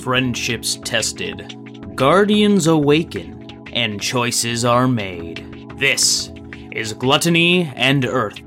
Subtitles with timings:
[0.00, 5.70] friendships tested, guardians awaken, and choices are made.
[5.76, 6.32] This
[6.72, 8.40] is Gluttony and Earth.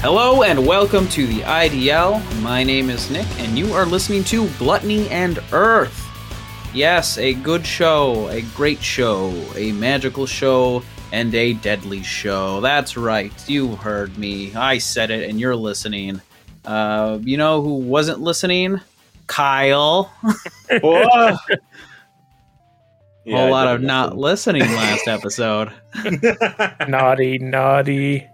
[0.00, 2.22] Hello and welcome to the IDL.
[2.40, 6.00] My name is Nick, and you are listening to Gluttony and Earth.
[6.72, 10.82] Yes, a good show, a great show, a magical show,
[11.14, 12.60] and a deadly show.
[12.60, 14.52] That's right, you heard me.
[14.52, 16.20] I said it, and you're listening.
[16.64, 18.80] Uh, you know who wasn't listening?
[19.28, 20.12] Kyle.
[20.82, 21.36] Whoa.
[23.30, 25.72] Whole lot of not listening last episode.
[26.88, 28.26] naughty, naughty.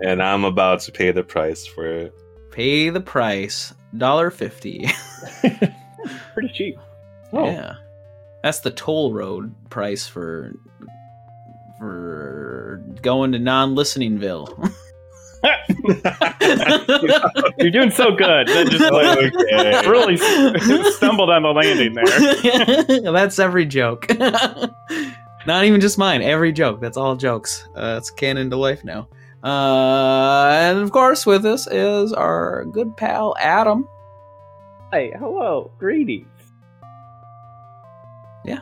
[0.00, 2.14] and I'm about to pay the price for it.
[2.52, 4.88] Pay the price, dollar fifty.
[6.34, 6.78] Pretty cheap.
[7.32, 7.46] Oh.
[7.46, 7.74] Yeah,
[8.44, 10.54] that's the toll road price for
[11.78, 14.72] for going to non-listeningville.
[17.58, 18.48] You're doing so good.
[18.48, 19.88] That just like, Okay.
[19.92, 20.16] really
[20.92, 23.12] stumbled on the landing there.
[23.12, 24.06] that's every joke.
[25.46, 26.22] Not even just mine.
[26.22, 26.80] Every joke.
[26.80, 27.66] That's all jokes.
[27.76, 29.08] Uh, it's canon to life now.
[29.44, 33.88] Uh, and of course, with us is our good pal Adam.
[34.92, 36.26] Hey, hello, greetings.
[38.44, 38.60] Yeah.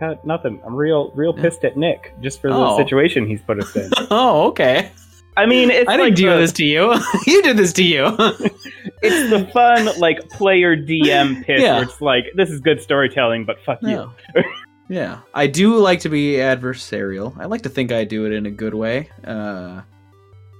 [0.00, 0.60] Got nothing.
[0.64, 2.76] I'm real, real pissed at Nick just for the Oh.
[2.76, 3.90] situation he's put us in.
[4.10, 4.90] Oh, okay.
[5.36, 6.94] I mean, it's I like didn't do the, this to you.
[7.26, 8.06] you did this to you.
[9.02, 11.74] it's the fun like player DM piss Yeah.
[11.74, 14.10] where it's like this is good storytelling, but fuck you.
[14.88, 17.36] Yeah, I do like to be adversarial.
[17.38, 19.10] I like to think I do it in a good way.
[19.22, 19.82] Uh,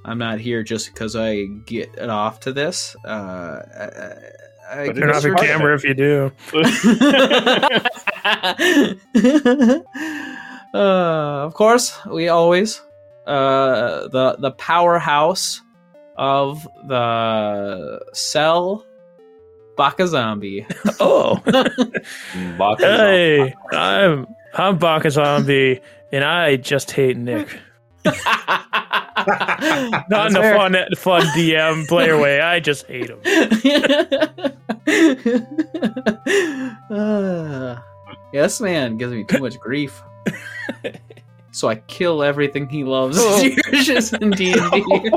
[0.05, 2.95] I'm not here just because I get it off to this.
[3.07, 4.13] Uh, I,
[4.71, 6.31] I, Turn off your camera if you do.
[10.75, 12.83] uh, of course, we always
[13.27, 15.63] uh, the the powerhouse
[16.17, 18.85] of the cell
[19.77, 20.67] Baka Zombie.
[21.01, 21.37] Oh,
[22.59, 25.81] Box is hey, I'm I'm Baka Zombie,
[26.13, 27.59] and I just hate Nick.
[28.05, 28.15] Not
[30.09, 30.57] That's in a fair.
[30.57, 32.41] fun, fun DM player way.
[32.41, 33.21] I just hate him.
[36.91, 37.77] uh,
[38.33, 40.03] yes, man gives me too much grief.
[41.51, 43.17] so I kill everything he loves.
[43.21, 43.41] Oh.
[43.71, 45.11] It's just in D and D.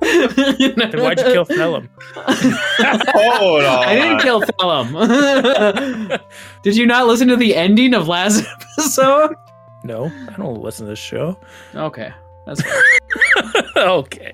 [0.00, 1.88] Then why'd you kill Thellum?
[2.14, 3.84] Hold on.
[3.88, 4.92] I didn't kill Thellum.
[6.62, 8.44] Did you not listen to the ending of last
[8.78, 9.34] episode?
[9.84, 11.38] No, I don't listen to this show.
[11.74, 12.12] Okay,
[12.46, 12.62] that's
[13.76, 14.32] okay.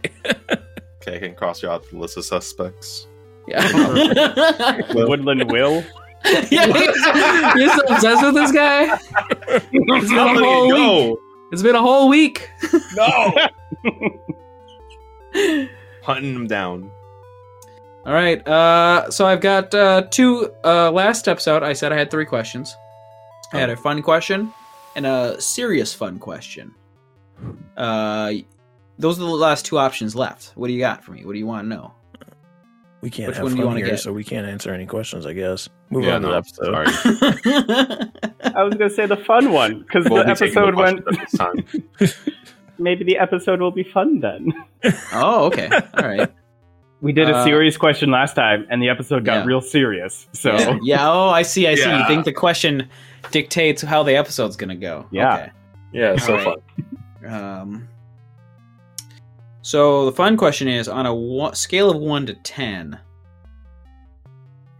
[1.02, 3.06] Okay, I can cross you out the list of suspects.
[3.46, 4.80] yeah.
[4.94, 5.84] Woodland Will.
[6.50, 7.06] yeah, he's,
[7.56, 8.98] you're so obsessed with this guy.
[9.72, 10.68] It's been a whole
[11.10, 11.18] week.
[11.52, 12.48] It's been a whole week.
[12.96, 13.34] No.
[16.02, 16.90] Hunting them down.
[18.06, 18.46] All right.
[18.48, 20.54] Uh, so I've got uh, two.
[20.64, 21.62] Uh, last out.
[21.62, 22.74] I said I had three questions.
[23.52, 24.52] I had a fun question
[24.96, 26.74] and a serious fun question.
[27.76, 28.32] Uh,
[28.98, 30.52] those are the last two options left.
[30.54, 31.24] What do you got for me?
[31.24, 31.94] What do you want to know?
[33.00, 34.00] We can't Which have one do you fun wanna here, get?
[34.00, 35.26] so we can't answer any questions.
[35.26, 35.68] I guess.
[35.90, 36.32] Move yeah, on to no.
[36.32, 36.64] the episode.
[36.64, 38.10] Sorry.
[38.54, 41.04] I was gonna say the fun one because We'll the be taking episode went.
[41.04, 42.38] questions at this time.
[42.78, 44.52] Maybe the episode will be fun then.
[45.12, 45.68] oh, okay.
[45.70, 46.32] All right.
[47.02, 49.44] We did a Uh, serious question last time, and the episode got yeah.
[49.44, 50.26] real serious.
[50.32, 50.78] So Yeah.
[50.82, 51.10] yeah.
[51.12, 51.66] Oh, I see.
[51.68, 51.82] I see.
[51.82, 52.06] You Yeah.
[52.08, 52.88] think the question
[53.30, 55.06] dictates how the episode's gonna go?
[55.10, 55.34] Yeah.
[55.34, 55.50] Okay.
[55.92, 56.58] Yeah, so All right.
[57.22, 57.32] fun.
[57.32, 57.88] Um,
[59.62, 62.98] so the fun question is on a one, scale of one to ten,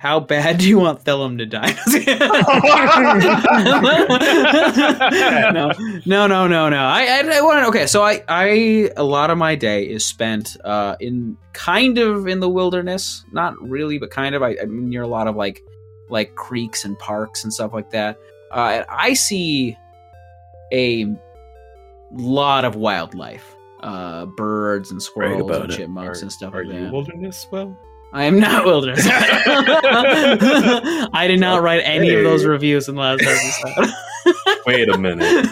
[0.04, 1.74] how bad do you want Thellum to die?
[5.54, 5.72] no,
[6.04, 6.76] no, no, no, no.
[6.76, 7.68] I, I, I want to.
[7.68, 12.28] Okay, so I, I, a lot of my day is spent uh, in kind of
[12.28, 14.42] in the wilderness, not really, but kind of.
[14.42, 15.64] I, I'm near a lot of like,
[16.10, 18.18] like creeks and parks and stuff like that.
[18.54, 19.76] Uh, and I see
[20.72, 21.06] a
[22.12, 26.84] lot of wildlife, uh, birds and squirrels and chipmunks Are- and stuff Are like you
[26.84, 26.92] that.
[26.92, 27.46] wilderness?
[27.50, 27.76] Well,
[28.12, 29.04] I am not wilderness.
[29.06, 33.92] I did not write any of those reviews in the last episode.
[34.66, 35.44] wait a minute.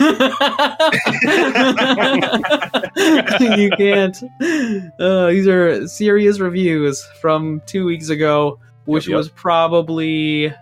[3.59, 4.17] you can't.
[4.99, 9.17] Uh, these are serious reviews from two weeks ago, which Yep, yep.
[9.19, 10.55] was probably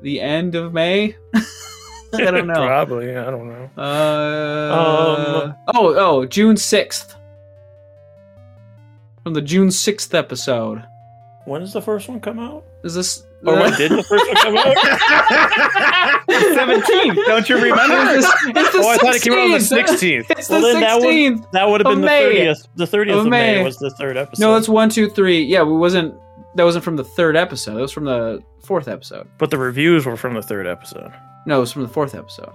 [0.00, 1.16] the end of May.
[1.34, 2.54] I don't know.
[2.54, 3.16] Probably.
[3.16, 3.70] I don't know.
[3.76, 7.14] Uh, Um, oh, oh, June sixth.
[9.22, 10.82] From the June sixth episode.
[11.44, 12.64] When does the first one come out?
[12.84, 14.74] Is this Or when did the first one come out?
[16.54, 17.94] Seventeenth, don't you remember?
[18.16, 20.26] It's it's the Oh, I thought it came out on the 16th.
[20.26, 20.30] 16th.
[20.38, 21.50] It's Well, the that would- 16th.
[21.52, 22.68] That would have been the 30th.
[22.76, 23.56] The 30th Of of, May.
[23.56, 23.64] May.
[23.64, 24.42] was the third episode.
[24.42, 25.42] No, that's one, two, three.
[25.42, 26.14] Yeah, it wasn't.
[26.58, 27.76] That wasn't from the third episode.
[27.76, 29.26] That was from the fourth episode.
[29.38, 31.12] but the reviews were from the third episode.
[31.46, 32.50] No, it was from the fourth episode.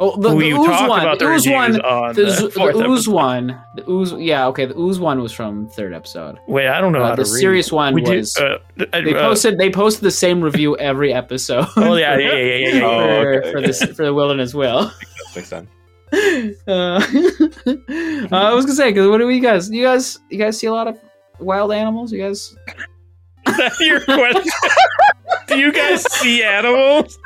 [0.00, 1.00] Oh, the, Well, the you ooze one.
[1.02, 1.80] about the the ooze one.
[1.82, 3.12] on The, the the ooze episode.
[3.14, 3.60] one.
[3.76, 4.12] The ooze.
[4.14, 4.66] Yeah, okay.
[4.66, 6.38] The ooze one was from third episode.
[6.48, 7.38] Wait, I don't know Uh, how the to read.
[7.40, 8.32] serious one we was.
[8.34, 8.58] Did, uh,
[8.92, 9.58] I- they uh, posted.
[9.58, 11.66] They posted the same review every episode.
[11.76, 12.74] oh yeah, yeah, yeah, yeah, yeah.
[12.74, 12.82] yeah.
[12.86, 13.66] Oh, for, okay, for okay.
[13.66, 14.90] this for the wilderness will.
[15.36, 15.68] Makes sense.
[16.68, 17.02] Uh, uh,
[18.30, 19.68] I was gonna say, because what do you guys?
[19.70, 20.96] You guys, you guys see a lot of
[21.40, 22.12] wild animals?
[22.12, 22.54] You guys?
[23.56, 24.52] That your question?
[25.46, 27.18] Do you guys see animals?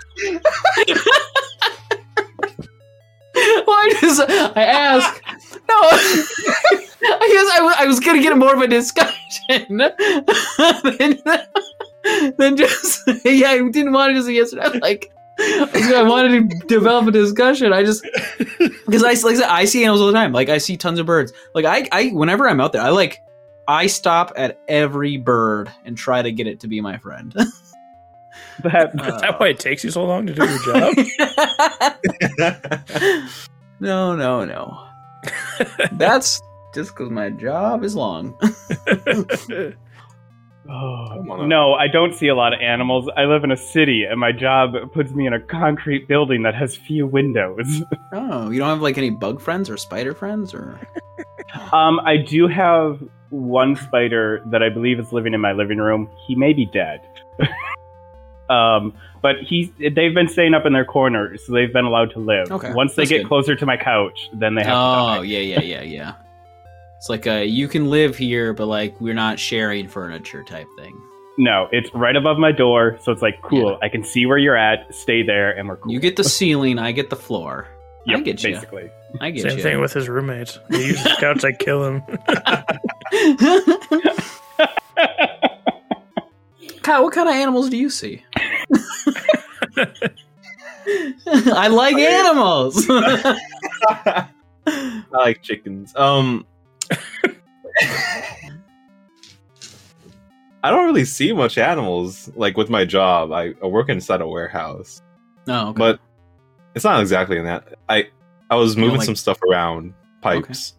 [3.67, 5.23] Well, I I ask.
[5.69, 5.75] No,
[7.21, 9.13] I guess I, was gonna get more of a discussion
[10.99, 11.19] than,
[12.39, 13.51] than just yeah.
[13.51, 14.79] I didn't want to just say yes or no.
[14.81, 17.73] Like I wanted to develop a discussion.
[17.73, 18.03] I just
[18.39, 20.33] because I like I, said, I see animals all the time.
[20.33, 21.33] Like I see tons of birds.
[21.55, 23.23] Like I I whenever I'm out there, I like
[23.69, 27.35] I stop at every bird and try to get it to be my friend.
[28.63, 30.95] That, Is that why it takes you so long to do your job?
[33.81, 34.85] no, no, no.
[35.93, 36.41] That's
[36.75, 38.37] just because my job is long.
[40.69, 43.09] oh, no, I don't see a lot of animals.
[43.17, 46.57] I live in a city, and my job puts me in a concrete building that
[46.57, 47.83] has few windows.
[48.13, 50.81] Oh, you don't have like any bug friends or spider friends or?
[51.73, 56.11] Um, I do have one spider that I believe is living in my living room.
[56.27, 57.01] He may be dead.
[58.51, 62.19] um, but he's they've been staying up in their corners, so they've been allowed to
[62.21, 62.51] live.
[62.51, 63.29] Okay, Once they get good.
[63.29, 65.19] closer to my couch, then they have Oh, to die.
[65.19, 66.15] Oh, yeah, yeah, yeah, yeah.
[66.97, 71.01] It's like a you can live here, but like we're not sharing furniture type thing.
[71.37, 73.79] No, it's right above my door, so it's like cool.
[73.83, 74.93] I can see where you're at.
[74.93, 75.93] Stay there, and we're cool.
[75.93, 77.69] You get the ceiling, I get the floor.
[78.09, 78.55] I get you.
[78.55, 78.91] basically.
[79.21, 79.63] I get Same you.
[79.63, 80.59] thing with his roommates.
[80.71, 82.03] They use his couch, I kill him.
[86.83, 88.25] Kyle, what kind of animals do you see?
[91.27, 92.87] I like animals.
[92.89, 94.29] I
[95.11, 95.95] like chickens.
[95.97, 96.47] Um,
[100.63, 102.31] I don't really see much animals.
[102.37, 105.03] Like with my job, I, I work inside a warehouse,
[105.47, 105.79] no, okay.
[105.79, 106.01] but
[106.79, 107.75] it's not exactly in that.
[107.89, 108.07] I
[108.51, 109.93] I was You don't moving like- some stuff around,
[110.23, 110.75] pipes,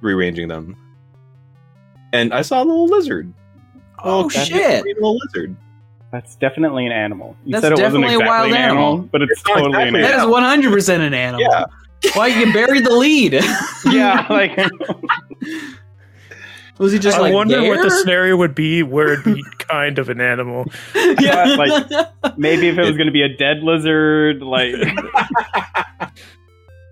[0.00, 0.76] rearranging them,
[2.12, 3.32] and I saw a little lizard.
[4.02, 4.82] oh Little- shit!
[4.82, 5.56] green little lizard.
[6.12, 7.36] That's definitely an animal.
[7.44, 9.08] You That's said it wasn't definitely a exactly wild an animal, animal.
[9.12, 11.40] but it's, It's totally exactly an That is one hundred percent an animal.
[11.40, 11.64] Yeah.
[12.14, 13.32] Why you buried the lead?
[13.90, 14.56] yeah, like
[16.78, 19.98] Was he just I like wonder what the scenario would be where it'd be kind
[19.98, 20.64] of an animal.
[20.94, 24.74] yeah, like- maybe if it was going to be a dead lizard, like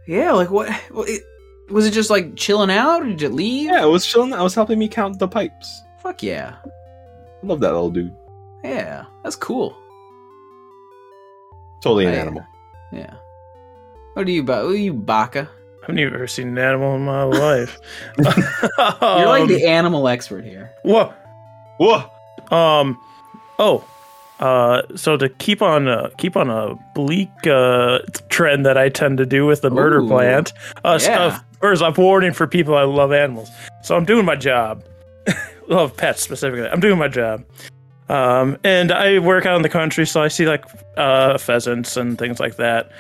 [0.07, 0.69] yeah, like what?
[0.91, 1.23] well, it-
[1.71, 3.03] was it just like chilling out?
[3.03, 3.71] Or did it leave?
[3.71, 4.33] Yeah, it was chilling.
[4.35, 5.83] I was helping me count the pipes.
[6.03, 8.15] Fuck yeah, I love that little dude.
[8.63, 9.77] yeah, that's cool.
[11.81, 12.45] Totally an I- animal.
[12.93, 13.15] Yeah.
[14.15, 15.49] What are you, Ba- what are you, Baka?
[15.89, 17.79] I've never seen an animal in my life.
[18.19, 20.71] You're like Um, the animal expert here.
[20.83, 21.19] What?
[21.79, 22.05] Whoa!
[22.55, 22.99] Um.
[23.59, 23.85] Oh.
[24.41, 24.83] Uh.
[24.97, 27.99] So to keep on uh, keep on a bleak uh,
[28.29, 30.09] trend that I tend to do with the murder Ooh.
[30.09, 30.53] plant.
[30.85, 31.31] Uh, Yeah.
[31.31, 31.45] stuff.
[31.61, 33.49] First, I'm warning for people I love animals.
[33.83, 34.85] So I'm doing my job.
[35.69, 36.69] love pets specifically.
[36.69, 37.43] I'm doing my job.
[38.11, 40.65] Um, and I work out in the country, so I see like
[40.99, 42.91] uh, pheasants and things like that.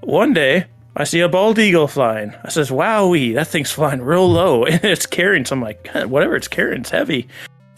[0.00, 0.64] One day,
[0.96, 2.32] I see a bald eagle flying.
[2.42, 6.36] I says, "Wowee, that thing's flying real low, and it's carrying some like "God, whatever
[6.36, 7.28] it's carrying, it's heavy."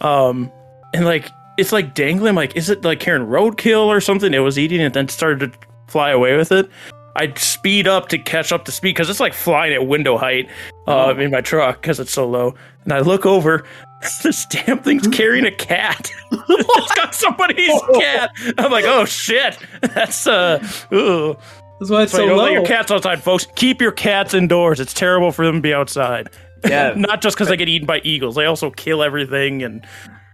[0.02, 0.52] Um,
[0.94, 2.34] and like it's like dangling.
[2.34, 4.32] Like, is it like carrying roadkill or something?
[4.32, 6.68] It was eating and then started to fly away with it.
[7.16, 10.48] I speed up to catch up to speed because it's like flying at window height
[10.86, 11.18] uh, Oh.
[11.18, 12.54] in my truck because it's so low.
[12.84, 13.64] And I look over,
[14.22, 16.12] this damn thing's carrying a cat.
[16.30, 18.30] it's got somebody's cat.
[18.56, 20.58] I'm like, oh shit, that's uh,
[20.92, 21.36] ooh.
[21.80, 22.44] That's why it's So, so you don't low.
[22.44, 23.48] let your cats outside, folks.
[23.56, 24.78] Keep your cats indoors.
[24.78, 26.28] It's terrible for them to be outside.
[26.64, 28.36] yeah, Not just because they get eaten by eagles.
[28.36, 29.84] They also kill everything and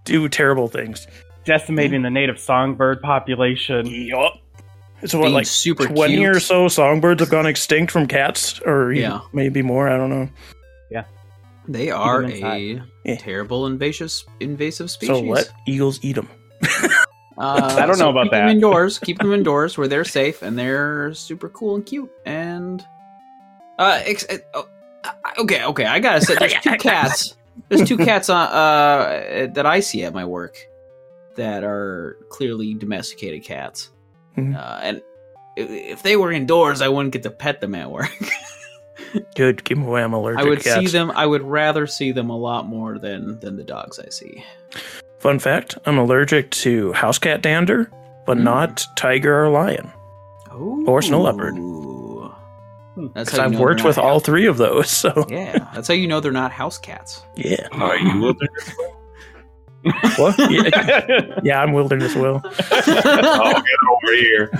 [0.04, 1.06] do terrible things.
[1.44, 3.84] decimating the native songbird population.
[3.87, 4.32] Yup.
[5.04, 6.37] So what, Being like super twenty cute.
[6.37, 9.20] or so songbirds have gone extinct from cats, or Yeah.
[9.34, 9.87] maybe more.
[9.88, 10.28] I don't know.
[10.90, 11.04] Yeah,
[11.68, 12.80] they are a.
[13.04, 13.16] Yeah.
[13.16, 15.16] terrible invasive invasive species.
[15.16, 16.28] So let eagles eat them.
[17.37, 18.52] Uh, I don't know about keep Them that.
[18.52, 19.00] indoors.
[19.00, 22.08] Keep them indoors where they're safe and they're super cool and cute.
[22.25, 22.80] And
[23.76, 24.68] uh, ex- uh, oh,
[25.38, 25.84] okay, okay.
[25.84, 27.37] I gotta say, there's two cats.
[27.68, 30.56] There's two cats on uh that I see at my work.
[31.37, 33.90] that are clearly domesticated cats.
[34.37, 34.54] Mhm.
[34.56, 35.02] Uh, and
[35.56, 38.11] if they were indoors, I wouldn't get to pet them at work.
[39.37, 39.64] Good.
[39.64, 40.02] Keep away.
[40.04, 40.40] I'm allergic.
[40.44, 40.78] I would to cats.
[40.80, 41.11] see them.
[41.14, 44.44] I would rather see them a lot more than than the dogs I see.
[45.18, 47.90] Fun fact: I'm allergic to house cat dander,
[48.26, 48.42] but Mm.
[48.44, 49.90] not tiger or lion.
[50.87, 51.54] Or snow leopard.
[52.97, 53.11] Ooh.
[53.15, 54.89] That's how you I've know worked with all house- three of those.
[54.91, 57.23] So Yeah, that's how you know they're not house cats.
[57.37, 57.67] yeah.
[57.73, 58.73] Are you wilderness?
[60.17, 60.35] What?
[60.51, 62.41] Yeah, yeah, I'm wilderness will.
[62.43, 62.51] oh,
[62.87, 64.51] get over here.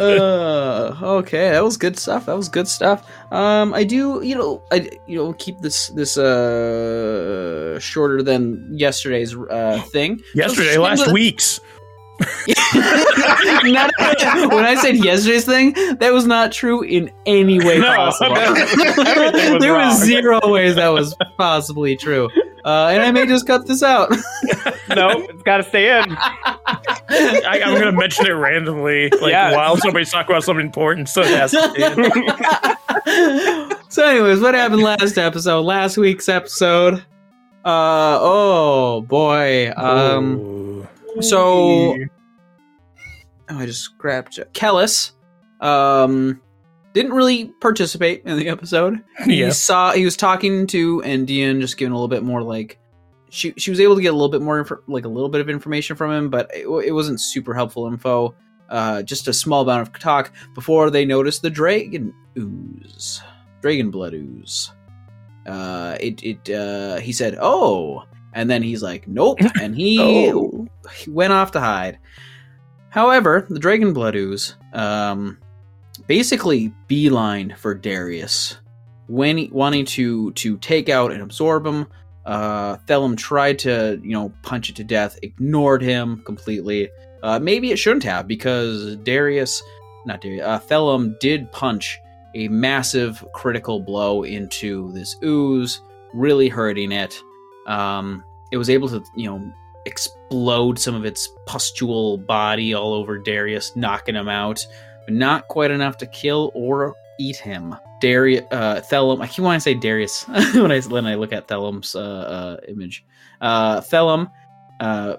[0.00, 2.26] uh, okay, that was good stuff.
[2.26, 3.08] That was good stuff.
[3.30, 9.36] Um, I do, you know, I you know keep this this uh shorter than yesterday's
[9.36, 10.20] uh thing.
[10.34, 11.60] Yesterday, So, last Shinla- week's.
[13.64, 13.90] Not-
[14.52, 18.36] when I said yesterday's thing, that was not true in any way No, possible.
[18.36, 19.88] everything was there wrong.
[19.88, 22.28] was zero ways that was possibly true.
[22.64, 24.10] Uh, and I may just cut this out.
[24.94, 26.14] no, it's got to stay in.
[26.18, 29.54] I, I'm gonna mention it randomly, like Yes.
[29.56, 31.08] while somebody's talking about something important.
[31.08, 31.52] So yes,
[33.88, 35.62] so, anyways, what happened last episode?
[35.62, 36.96] Last week's episode.
[37.64, 39.72] Uh oh boy.
[39.76, 40.36] Um.
[40.38, 40.86] Ooh.
[41.22, 41.96] So
[43.50, 45.12] oh, I just grabbed Kellis.
[45.60, 46.40] Um,
[46.92, 49.02] didn't really participate in the episode.
[49.24, 52.78] He saw he was talking to Endien, just giving a little bit more like
[53.28, 55.40] she she was able to get a little bit more infor- like a little bit
[55.40, 58.34] of information from him, but it, it wasn't super helpful info.
[58.68, 63.20] Uh, just a small amount of talk before they noticed the dragon ooze,
[63.62, 64.72] dragon blood ooze.
[65.46, 69.98] Uh, it it uh, he said, "Oh," and then he's like, "Nope," and he
[70.32, 70.66] Oh.
[70.96, 71.98] he went off to hide.
[72.90, 75.38] However, the dragon blood ooze um,
[76.06, 78.58] basically beelined for Darius,
[79.06, 81.86] when he, wanting to to take out and absorb him.
[82.26, 86.90] Uh, Thellum tried to you know punch it to death, ignored him completely.
[87.22, 89.62] Uh, maybe it shouldn't have because Darius,
[90.06, 91.98] not Darius, uh, Thellum did punch
[92.34, 95.80] a massive critical blow into this ooze,
[96.12, 97.22] really hurting it.
[97.66, 99.52] Um, it was able to you know
[100.30, 104.64] explode some of its pustule body all over Darius, knocking him out,
[105.04, 107.74] but not quite enough to kill or eat him.
[108.00, 109.20] Darius, uh, Thellum.
[109.20, 110.22] I keep wanting to say Darius
[110.54, 113.04] when I when I look at Thellum's uh, uh, image.
[113.40, 114.30] Uh, Thellum.
[114.78, 115.16] Uh,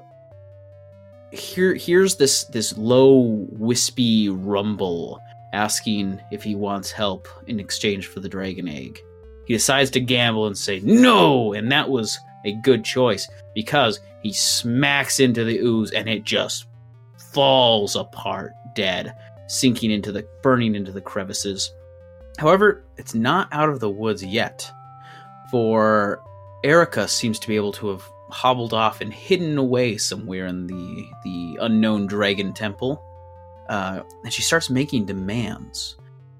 [1.33, 8.21] here, here's this this low, wispy rumble asking if he wants help in exchange for
[8.21, 8.97] the dragon egg.
[9.45, 14.33] He decides to gamble and say no, and that was a good choice because he
[14.33, 16.67] smacks into the ooze and it just
[17.33, 19.13] falls apart dead,
[19.47, 21.71] sinking into the burning into the crevices.
[22.37, 24.69] However, it's not out of the woods yet,
[25.49, 26.21] for
[26.63, 31.05] Erica seems to be able to have hobbled off and hidden away somewhere in the
[31.23, 33.03] the unknown dragon temple.
[33.69, 35.97] Uh, and she starts making demands.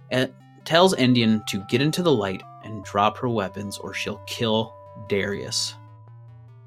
[0.10, 0.34] And
[0.66, 4.76] tells Endien to get into the light and drop her weapons, or she'll kill
[5.08, 5.76] Darius.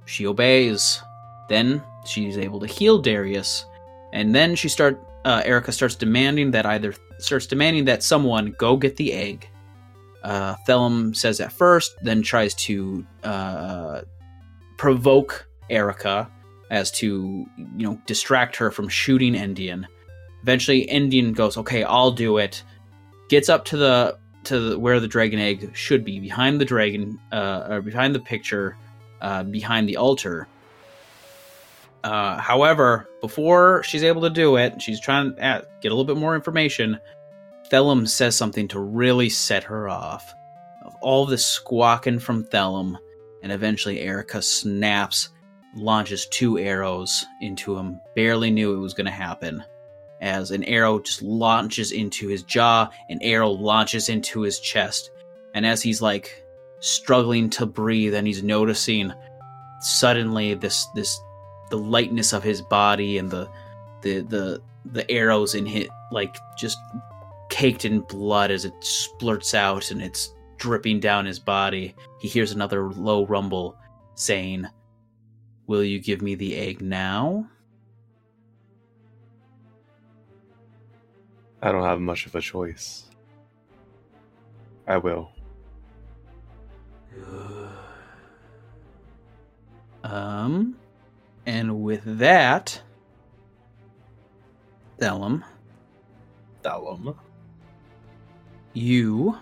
[0.07, 1.03] She obeys.
[1.49, 3.67] Then she's able to heal Darius,
[4.13, 5.03] and then she start.
[5.25, 9.49] Uh, Erica starts demanding that either starts demanding that someone go get the egg.
[10.23, 14.03] Uh, Thellum says at first, then tries to uh,
[14.79, 16.31] provoke Erica
[16.71, 19.85] as to you know distract her from shooting Endien.
[20.43, 22.63] Eventually, Endien goes, "Okay, I'll do it."
[23.29, 27.19] Gets up to the to the, where the dragon egg should be, behind the dragon,
[27.33, 28.77] uh, or behind the picture,
[29.25, 30.47] uh, behind the altar.
[32.05, 36.21] Uh, however, before she's able to do it, she's trying to get a little bit
[36.21, 36.99] more information.
[37.71, 40.35] Thellum says something to really set her off.
[40.85, 42.99] Of all this squawking from Thellum,
[43.43, 45.31] and eventually Erica snaps,
[45.75, 47.99] launches two arrows into him.
[48.15, 49.65] Barely knew it was going to happen.
[50.21, 55.11] As an arrow just launches into his jaw, an arrow launches into his chest.
[55.55, 56.44] And as he's like
[56.85, 59.13] struggling to breathe and he's noticing
[59.81, 61.19] suddenly this this
[61.71, 63.49] the lightness of his body and the
[64.03, 64.63] the the
[64.93, 66.79] the arrows in hit like just
[67.49, 71.95] caked in blood as it splurts out and it's dripping down his body.
[72.21, 73.77] He hears another low rumble
[74.15, 74.67] saying,
[75.67, 77.49] Will you give me the egg now?
[81.63, 83.05] I don't have much of a choice.
[84.87, 85.34] I will.
[90.03, 90.77] Um,
[91.47, 92.81] and with that,
[94.99, 95.45] Thellum,
[96.63, 97.19] Thellum.
[98.75, 99.39] you.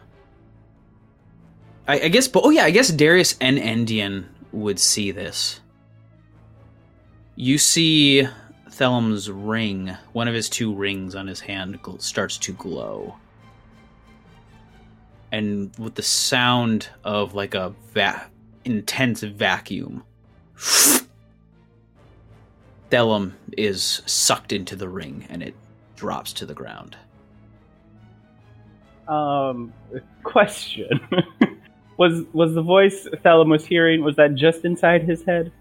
[1.88, 5.60] I, I guess, but oh yeah, I guess Darius and Endien would see this.
[7.34, 8.28] You see
[8.70, 13.16] Thellum's ring, one of his two rings on his hand, starts to glow.
[15.32, 18.30] And with the sound of like a va-
[18.64, 20.04] intense vacuum,
[22.90, 25.54] Thellum is sucked into the ring and it
[25.96, 26.96] drops to the ground.
[29.08, 29.72] Um,
[30.22, 31.00] question:
[31.96, 34.02] Was was the voice Thellum was hearing?
[34.02, 35.52] Was that just inside his head,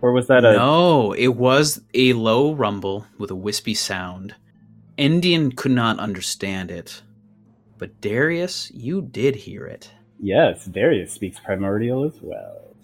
[0.00, 0.54] or was that a?
[0.54, 4.34] No, it was a low rumble with a wispy sound.
[4.98, 7.02] Endien could not understand it,
[7.82, 9.90] but Darius, you did hear it.
[10.20, 12.76] Yes, Darius speaks primordial as well.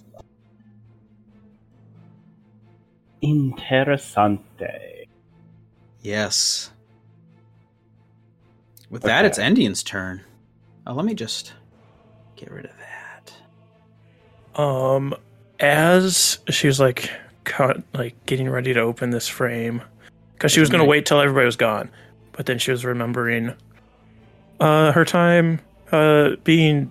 [3.23, 5.07] Interessante.
[6.03, 6.73] Yes.
[8.91, 10.25] With that, it's Endien's turn.
[10.85, 11.53] Oh, let me just
[12.35, 12.73] get rid of
[14.57, 14.61] that.
[14.61, 15.15] Um,
[15.61, 17.09] as she was like,
[17.45, 19.81] cut, like getting ready to open this frame,
[20.33, 21.89] because she was gonna wait till everybody was gone,
[22.33, 23.55] but then she was remembering,
[24.61, 25.61] uh, her time,
[25.93, 26.91] uh, being,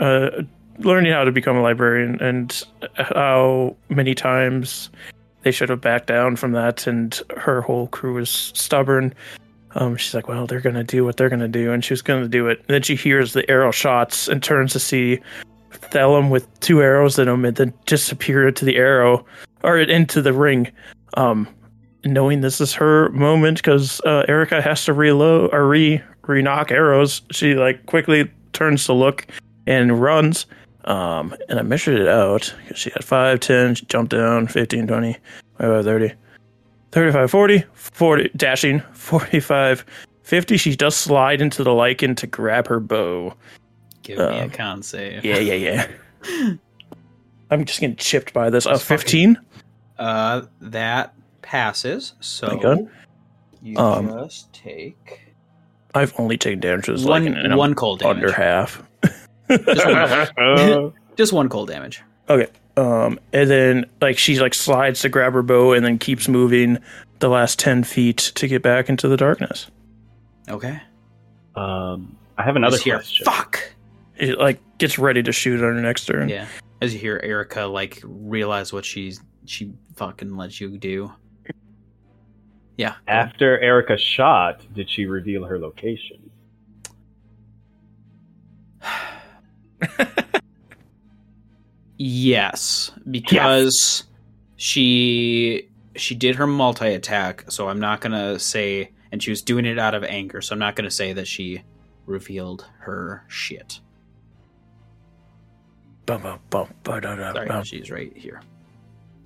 [0.00, 0.42] uh,
[0.78, 2.62] learning how to become a librarian and
[2.94, 4.90] how many times
[5.42, 9.14] they should have backed down from that, and her whole crew was stubborn.
[9.74, 12.28] Um, she's like, well, they're gonna do what they're gonna do, and she was gonna
[12.28, 12.58] do it.
[12.60, 15.20] And then she hears the arrow shots and turns to see
[15.70, 19.24] Thellum with two arrows in him and then disappear into the arrow
[19.62, 20.70] or into the ring.
[21.16, 21.48] Um,
[22.04, 26.70] knowing this is her moment because uh, Erica has to reload or re re knock
[26.70, 29.26] arrows, she like quickly turns to look
[29.66, 30.46] and runs.
[30.84, 34.86] Um, and I measured it out 'cause she had 5, 10, she jumped down 15,
[34.86, 35.16] 20,
[35.58, 36.12] 25, 30,
[36.92, 39.84] 35, 40, 40, dashing 45,
[40.22, 40.56] 50.
[40.56, 43.34] She does slide into the lichen to grab her bow.
[44.02, 45.24] Give me a Um, con save.
[45.24, 45.86] Yeah, yeah, yeah.
[47.50, 48.66] I'm just getting chipped by this.
[48.66, 49.38] Uh, 15?
[49.98, 52.14] Uh, that passes.
[52.20, 52.88] So
[53.62, 55.20] you Um, just take
[55.98, 58.16] I've only taken damage to one lichen, and I'm one cold damage.
[58.16, 58.82] under half.
[59.50, 62.02] Uh, Just one cold damage.
[62.28, 62.46] Okay.
[62.76, 66.78] Um, and then like she like slides to grab her bow and then keeps moving
[67.18, 69.66] the last ten feet to get back into the darkness.
[70.48, 70.80] Okay.
[71.56, 73.24] um, I have another here, question.
[73.24, 73.72] Fuck.
[74.16, 76.28] It like gets ready to shoot on her next turn.
[76.28, 76.46] Yeah.
[76.80, 81.12] As you hear Erica like realize what she's she fucking let you do.
[82.78, 82.94] Yeah.
[83.06, 86.30] After Erica shot, did she reveal her location?
[92.00, 94.04] Yes, because
[94.54, 99.64] she she did her multi attack, so I'm not gonna say, and she was doing
[99.66, 101.62] it out of anger, so I'm not gonna say that she
[102.06, 103.80] revealed her shit.
[106.06, 107.64] Bum, bum, bum, ba, da, da, Sorry, bum.
[107.64, 108.42] she's right here.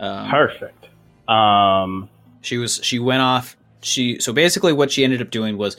[0.01, 0.89] Um, Perfect.
[1.29, 2.09] Um,
[2.43, 3.57] She was she went off.
[3.81, 5.77] She so basically what she ended up doing was,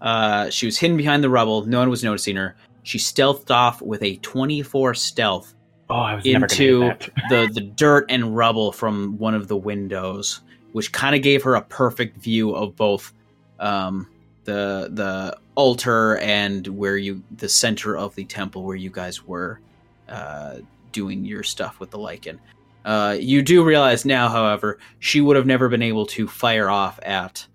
[0.00, 1.66] uh, she was hidden behind the rubble.
[1.66, 2.56] No one was noticing her.
[2.82, 5.54] She stealthed off with a 24 stealth
[5.90, 7.28] oh, into gonna hit that.
[7.28, 10.40] the the dirt and rubble from one of the windows,
[10.72, 13.12] which kind of gave her a perfect view of both
[13.60, 14.08] um,
[14.44, 19.60] the the altar and where you the center of the temple where you guys were
[20.08, 20.56] uh,
[20.92, 22.40] doing your stuff with the lichen.
[22.84, 26.98] Uh, you do realize now, however, she would have never been able to fire off
[27.02, 27.46] at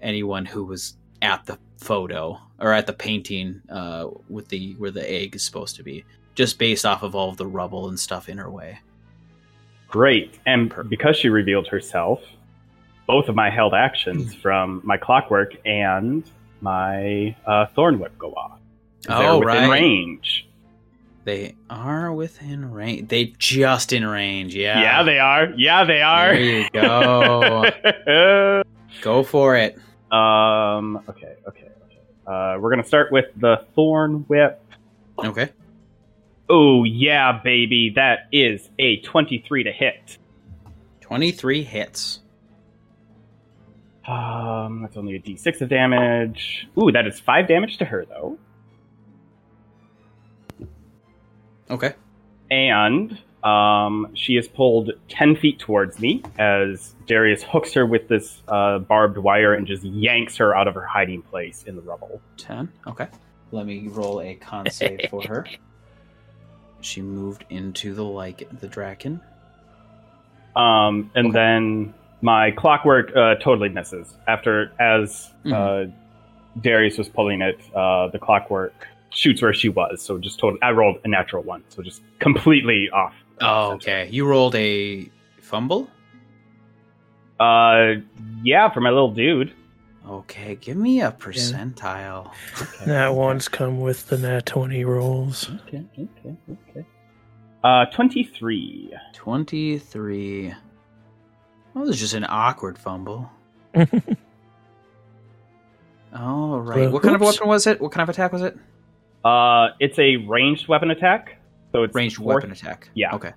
[0.00, 5.10] anyone who was at the photo or at the painting uh, with the where the
[5.10, 8.28] egg is supposed to be just based off of all of the rubble and stuff
[8.28, 8.78] in her way.
[9.88, 10.38] Great.
[10.46, 12.20] And because she revealed herself,
[13.06, 14.40] both of my held actions Hmm.
[14.40, 16.24] from my clockwork and
[16.60, 18.58] my uh, thorn whip go off.
[19.08, 19.70] Oh, within right.
[19.70, 20.45] range.
[21.26, 23.08] They are within range.
[23.08, 24.54] They just in range.
[24.54, 24.80] Yeah.
[24.80, 25.46] Yeah, they are.
[25.56, 26.32] Yeah, they are.
[26.32, 28.62] There you go.
[29.02, 29.76] Go for it.
[30.12, 31.02] um.
[31.08, 31.34] Okay.
[31.48, 31.68] Okay.
[31.84, 32.00] Okay.
[32.28, 34.62] Uh, we're gonna start with the thorn whip.
[35.18, 35.50] Okay.
[36.48, 40.18] Oh yeah, baby, that is a twenty-three to hit.
[41.00, 42.20] Twenty-three hits.
[44.06, 46.68] Um, that's only a d6 of damage.
[46.80, 48.38] Ooh, that is five damage to her though.
[51.70, 51.94] Okay.
[52.50, 58.42] and um, she is pulled 10 feet towards me as Darius hooks her with this
[58.48, 62.20] uh, barbed wire and just yanks her out of her hiding place in the rubble.
[62.38, 62.72] Ten.
[62.88, 63.06] Okay.
[63.52, 65.46] Let me roll a con save for her.
[66.80, 69.20] She moved into the like the draken.
[70.56, 71.32] Um, and Okay.
[71.34, 74.12] then my clockwork uh, totally misses.
[74.26, 75.84] After, as uh,
[76.60, 80.02] Darius was pulling it, uh, the clockwork shoots where she was.
[80.02, 81.64] So just totally, I rolled a natural one.
[81.68, 83.14] So just completely off.
[83.40, 84.08] Oh, okay.
[84.10, 85.88] You rolled a Fumble?
[87.38, 87.94] Uh,
[88.42, 89.52] yeah, for my little dude.
[90.08, 92.32] Okay, give me a percentile.
[92.86, 95.50] That ones come with the nat 20 rolls.
[95.66, 96.36] Okay, okay,
[96.70, 96.86] okay.
[97.64, 98.94] Uh, 23.
[99.12, 100.54] 23.
[101.74, 103.30] Well, it was just an awkward fumble.
[106.14, 106.78] All right.
[106.78, 107.80] Well, what kind of weapon was it?
[107.80, 108.56] What kind of attack was it?
[109.26, 111.38] Uh, it's a ranged weapon attack.
[111.72, 112.88] So it's Ranged fourth- weapon attack.
[112.94, 113.14] Yeah.
[113.16, 113.32] Okay.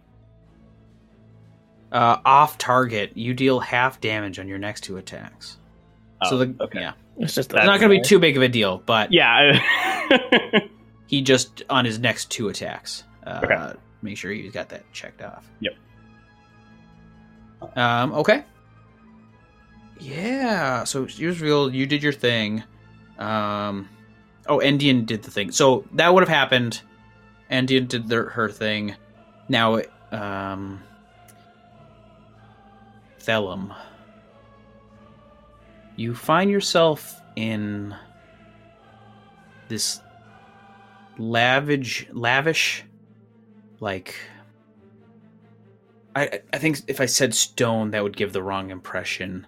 [1.91, 5.58] Uh, off target, you deal half damage on your next two attacks.
[6.25, 6.82] so Oh, the okay.
[6.82, 9.60] yeah, It's just it's not going to be too big of a deal, but Yeah.
[11.08, 13.04] he just on his next two attacks.
[13.25, 13.73] Uh, Okay.
[14.04, 15.45] Make sure you got that checked off.
[15.60, 15.73] Yep.
[17.75, 18.13] Um.
[18.13, 18.43] Okay.
[19.99, 20.84] Yeah.
[20.86, 21.73] So here's real.
[21.73, 22.63] You did your thing.
[23.17, 23.89] Um.
[24.49, 25.51] Oh, Endien did the thing.
[25.51, 26.81] So that would have happened.
[27.49, 28.95] Endien did their, her thing.
[29.47, 29.81] Now,
[30.12, 30.83] um.
[33.19, 33.73] Thellum.
[35.95, 37.95] You find yourself in
[39.67, 40.01] this
[41.17, 42.83] lavish lavish
[43.81, 44.15] like
[46.15, 49.45] I I think if I said stone that would give the wrong impression.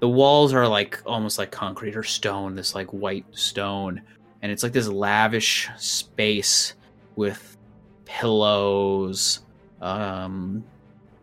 [0.00, 4.00] The walls are like almost like concrete or stone, this like white stone,
[4.42, 6.74] and it's like this lavish space
[7.16, 7.56] with
[8.04, 9.40] pillows,
[9.80, 10.64] um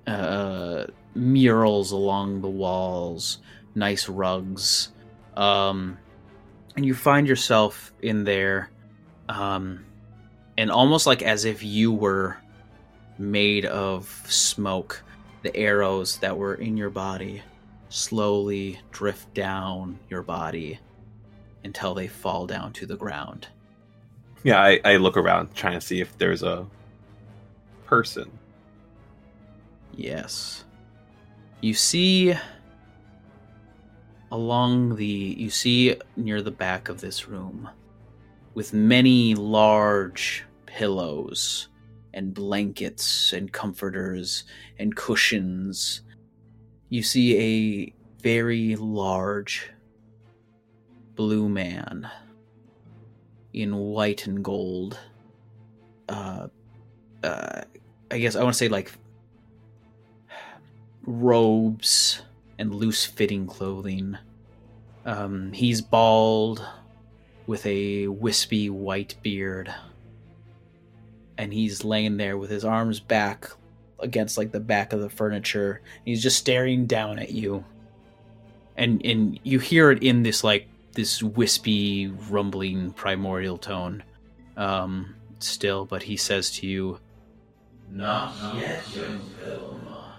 [0.06, 3.40] uh murals along the walls,
[3.76, 4.90] nice rugs.
[5.36, 5.98] Um
[6.76, 8.70] and you find yourself in there
[9.30, 9.86] um
[10.58, 12.38] and almost like as if you were
[13.18, 15.04] made of smoke
[15.44, 17.42] the arrows that were in your body
[17.90, 20.80] slowly drift down your body
[21.68, 23.48] until they fall down to the ground
[24.44, 26.66] Yeah, I, I look around trying to see if there's a
[27.86, 28.32] person.
[29.94, 30.64] yes
[31.62, 32.34] you see
[34.32, 37.70] along the you see near the back of this room
[38.54, 41.70] with many large pillows
[42.14, 44.44] and blankets and comforters
[44.80, 46.02] and cushions
[46.90, 49.72] you see a very large
[51.18, 52.10] blue man
[53.54, 54.98] in white and gold
[56.10, 56.48] uh
[57.24, 57.62] uh
[58.12, 58.92] i guess i want to say like
[61.08, 62.22] robes
[62.60, 64.18] and loose fitting clothing.
[65.06, 66.64] Um, he's bald
[67.48, 69.74] with a wispy white beard.
[71.38, 73.50] And he's laying there with his arms back
[74.00, 75.82] against like the back of the furniture.
[76.04, 77.64] He's just staring down at you.
[78.76, 84.04] And and you hear it in this like this wispy rumbling primordial tone.
[84.58, 87.00] Um still, but he says to you
[87.92, 90.16] Not yet, young Velma.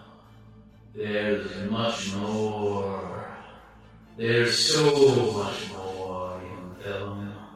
[0.95, 3.29] There's much more.
[4.17, 7.49] There's so much more, young Velma.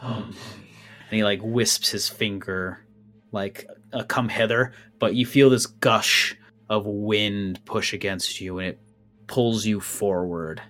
[0.00, 0.68] Come to me.
[1.10, 2.84] And he like wisps his finger,
[3.30, 6.36] like a come hither, but you feel this gush
[6.68, 8.80] of wind push against you, and it
[9.28, 10.60] pulls you forward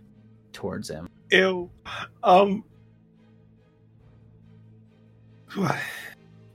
[0.59, 1.09] towards him.
[1.31, 1.71] Ew.
[2.25, 2.65] Um.
[5.55, 5.77] What?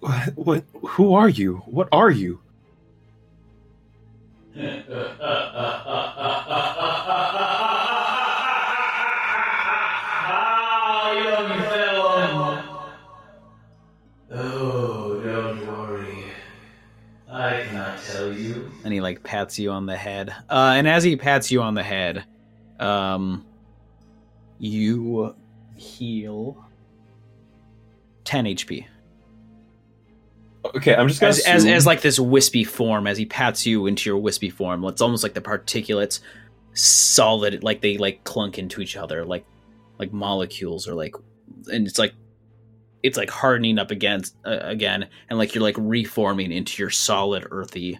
[0.02, 0.36] What?
[0.36, 0.64] What?
[0.90, 1.64] Who are you?
[1.68, 2.42] What are you?
[14.30, 16.26] Oh, don't worry.
[17.32, 18.70] I cannot tell you.
[18.84, 20.36] And he like pats you on the head.
[20.50, 22.26] Uh, and as he pats you on the head,
[22.82, 23.46] um,
[24.64, 25.36] you
[25.76, 26.66] heal
[28.24, 28.86] ten HP.
[30.76, 33.88] Okay, I'm just gonna As, as, as like this wispy form, as he pats you
[33.88, 36.22] into your wispy form, it's almost like the particulates
[36.74, 39.46] solid, like they like clunk into each other, like
[40.00, 41.16] like molecules or like,
[41.68, 42.14] and it's like
[43.04, 47.46] it's like hardening up against uh, again, and like you're like reforming into your solid
[47.52, 48.00] earthy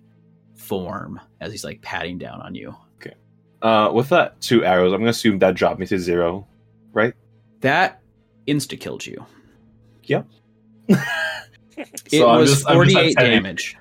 [0.56, 2.74] form as he's like patting down on you.
[3.02, 3.16] Okay,
[3.62, 6.48] uh, with that two arrows, I'm gonna assume that dropped me to zero,
[6.94, 7.14] right?
[7.62, 8.02] That
[8.48, 9.26] insta killed you.
[10.04, 10.28] Yep.
[11.76, 13.78] It So was just- I'm just 48 damage.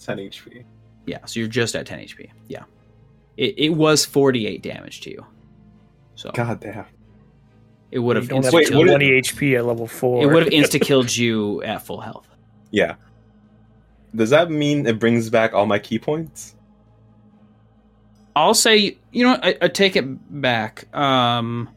[0.00, 0.64] 10 HP.
[1.06, 2.28] Yeah, so you're just at 10 HP.
[2.48, 2.64] Yeah.
[3.36, 5.24] It, it was 48 damage to you.
[6.16, 6.86] So God damn.
[7.92, 10.24] it would have don't insta Wait, killed did- 20 HP at level 4.
[10.24, 12.26] It would have insta killed you at full health.
[12.72, 12.96] Yeah.
[14.14, 16.56] Does that mean it brings back all my ki points?
[18.34, 20.04] I'll say, you know, I, I take it
[20.40, 20.92] back.
[20.96, 21.68] Um,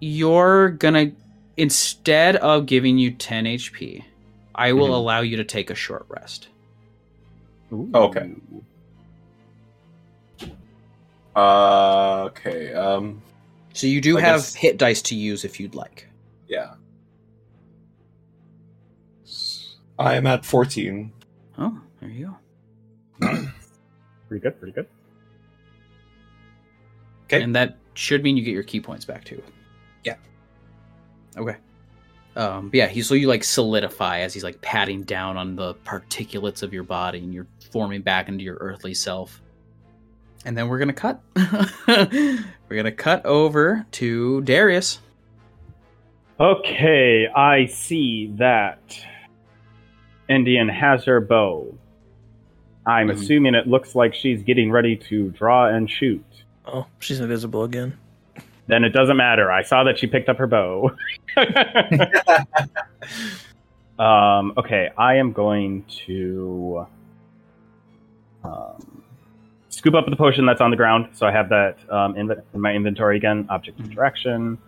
[0.00, 1.12] you're gonna
[1.56, 4.04] instead of giving you 10 HP,
[4.54, 4.94] I will Mhm.
[4.94, 6.48] allow you to take a short rest.
[7.72, 7.90] Ooh.
[7.94, 8.32] Oh, okay.
[11.34, 12.72] Uh, okay.
[12.72, 13.22] Um,
[13.72, 16.08] So you do I have guess- hit dice to use if you'd like.
[16.48, 16.74] yeah.
[20.00, 21.12] I am at 14.
[21.58, 22.36] Oh, there you
[23.20, 23.26] go.
[24.28, 24.86] Pretty good, pretty good.
[27.24, 27.42] Okay.
[27.42, 29.42] And that should mean you get your ki points back too.
[30.04, 30.16] Yeah.
[31.36, 31.56] Okay.
[32.36, 35.74] Um, but yeah, he so you like solidify as he's like patting down on the
[35.74, 39.42] particulates of your body, and you're forming back into your earthly self.
[40.44, 41.20] And then we're gonna cut.
[41.88, 42.44] we're
[42.76, 45.00] gonna cut over to Darius.
[46.38, 48.78] Okay, I see that
[50.30, 51.74] Endien has her bow.
[52.86, 53.12] I'm Mhm.
[53.14, 56.24] assuming it looks like she's getting ready to draw and shoot.
[56.64, 57.98] Oh, she's invisible again.
[58.68, 59.50] Then it doesn't matter.
[59.50, 60.92] I saw that she picked up her bow.
[63.98, 66.86] um, okay, I am going to
[68.44, 69.02] um,
[69.70, 71.08] scoop up the potion that's on the ground.
[71.14, 73.46] So I have that um, in, in my inventory again.
[73.48, 74.58] Object interaction.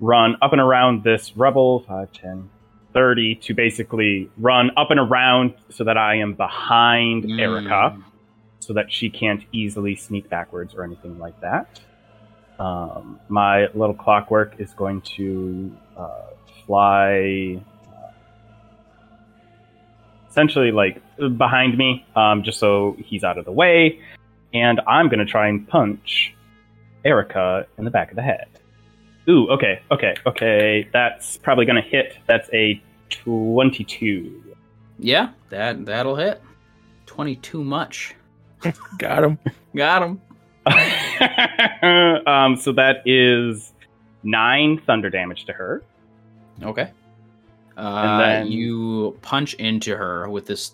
[0.00, 1.80] Run up and around this rebel.
[1.80, 2.50] 5, 10,
[2.94, 7.40] 30 to basically run up and around so that I am behind Mm.
[7.40, 7.98] Erica
[8.60, 11.80] so that she can't easily sneak backwards or anything like that.
[12.58, 16.22] Um, my little clockwork is going to uh,
[16.64, 18.12] fly uh,
[20.30, 21.02] essentially like
[21.36, 24.00] behind me, um, just so he's out of the way.
[24.54, 26.34] And I'm going to try and punch
[27.04, 28.48] Erica in the back of the head.
[29.28, 30.88] Ooh, okay, okay, okay.
[30.92, 32.16] That's probably going to hit.
[32.26, 34.54] That's a 22.
[34.98, 36.40] Yeah, that that'll hit.
[37.06, 38.14] 22 much.
[38.98, 39.38] Got him.
[39.74, 40.20] Got him.
[42.26, 43.72] um, so that is
[44.22, 45.82] nine thunder damage to her.
[46.62, 46.90] Okay.
[47.76, 50.72] Uh, And then- you punch into her with this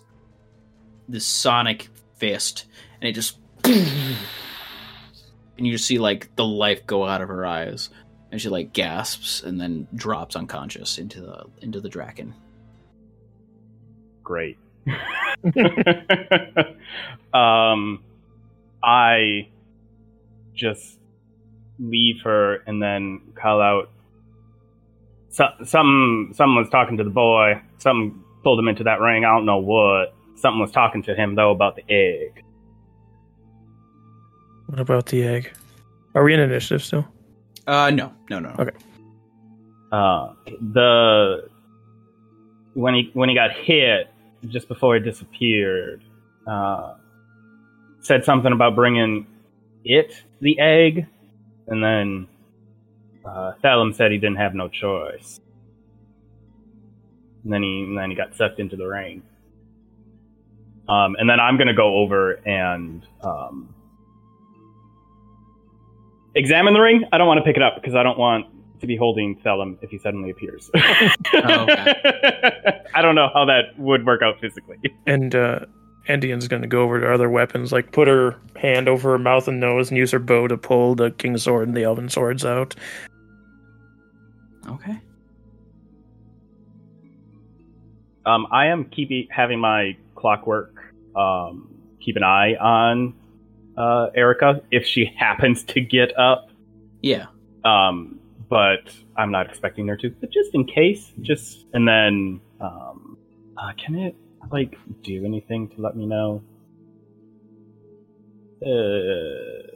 [1.09, 2.65] this sonic fist,
[3.01, 4.17] and it just and
[5.57, 7.89] you just see like the life go out of her eyes,
[8.31, 12.33] and she like gasps and then drops unconscious into the into the draken.
[14.23, 14.57] Great.
[17.33, 18.01] um,
[18.81, 19.47] I
[20.53, 20.99] just
[21.79, 23.89] leave her and then call out.
[25.29, 27.61] So, some someone was talking to the boy.
[27.79, 29.25] Something pulled him into that ring.
[29.25, 30.13] I don't know what.
[30.35, 32.43] Something was talking to him though about the egg.
[34.67, 35.51] What about the egg?
[36.15, 37.07] Are we in initiative still?
[37.65, 38.55] Uh, no, no, no.
[38.59, 38.77] Okay.
[39.91, 40.33] Uh,
[40.73, 41.49] the
[42.73, 44.09] when he when he got hit
[44.47, 46.03] just before he disappeared,
[46.47, 46.95] uh,
[48.01, 49.25] said something about bringing
[49.83, 51.07] it the egg,
[51.67, 52.27] and then
[53.25, 55.39] uh, Thellum said he didn't have no choice.
[57.43, 59.23] And then he and then he got sucked into the ring.
[60.87, 63.73] Um, and then I'm gonna go over and um,
[66.35, 67.05] examine the ring.
[67.11, 68.47] I don't want to pick it up because I don't want
[68.81, 70.69] to be holding Thellum if he suddenly appears.
[70.75, 70.83] okay.
[72.93, 74.77] I don't know how that would work out physically.
[75.05, 75.61] And uh
[76.07, 79.59] Endien's gonna go over to other weapons, like put her hand over her mouth and
[79.59, 82.75] nose and use her bow to pull the king's sword and the elven swords out.
[84.67, 84.99] Okay.
[88.25, 90.73] Um, I am keeping having my clockwork
[91.15, 93.13] um, keep an eye on
[93.77, 96.49] uh, Erica if she happens to get up.
[97.01, 97.25] Yeah.
[97.63, 100.09] Um, but I'm not expecting her to.
[100.09, 103.17] But just in case, just and then um,
[103.57, 104.15] uh, can it
[104.51, 106.41] like do anything to let me know?
[108.61, 109.69] Uh,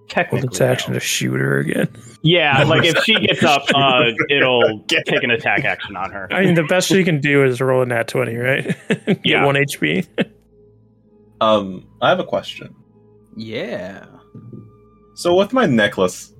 [0.00, 0.98] Hold technically, its action no.
[0.98, 1.88] to shoot her again.
[2.22, 2.62] yeah.
[2.68, 6.28] Like if she gets up, uh, it'll take an attack action on her.
[6.32, 8.76] I mean, the best she can do is roll a nat 20, right?
[9.06, 9.44] Get Yeah.
[9.44, 10.06] one HP.
[11.40, 12.74] Um, I have a question.
[13.36, 14.06] Yeah.
[15.14, 16.32] So with my necklace,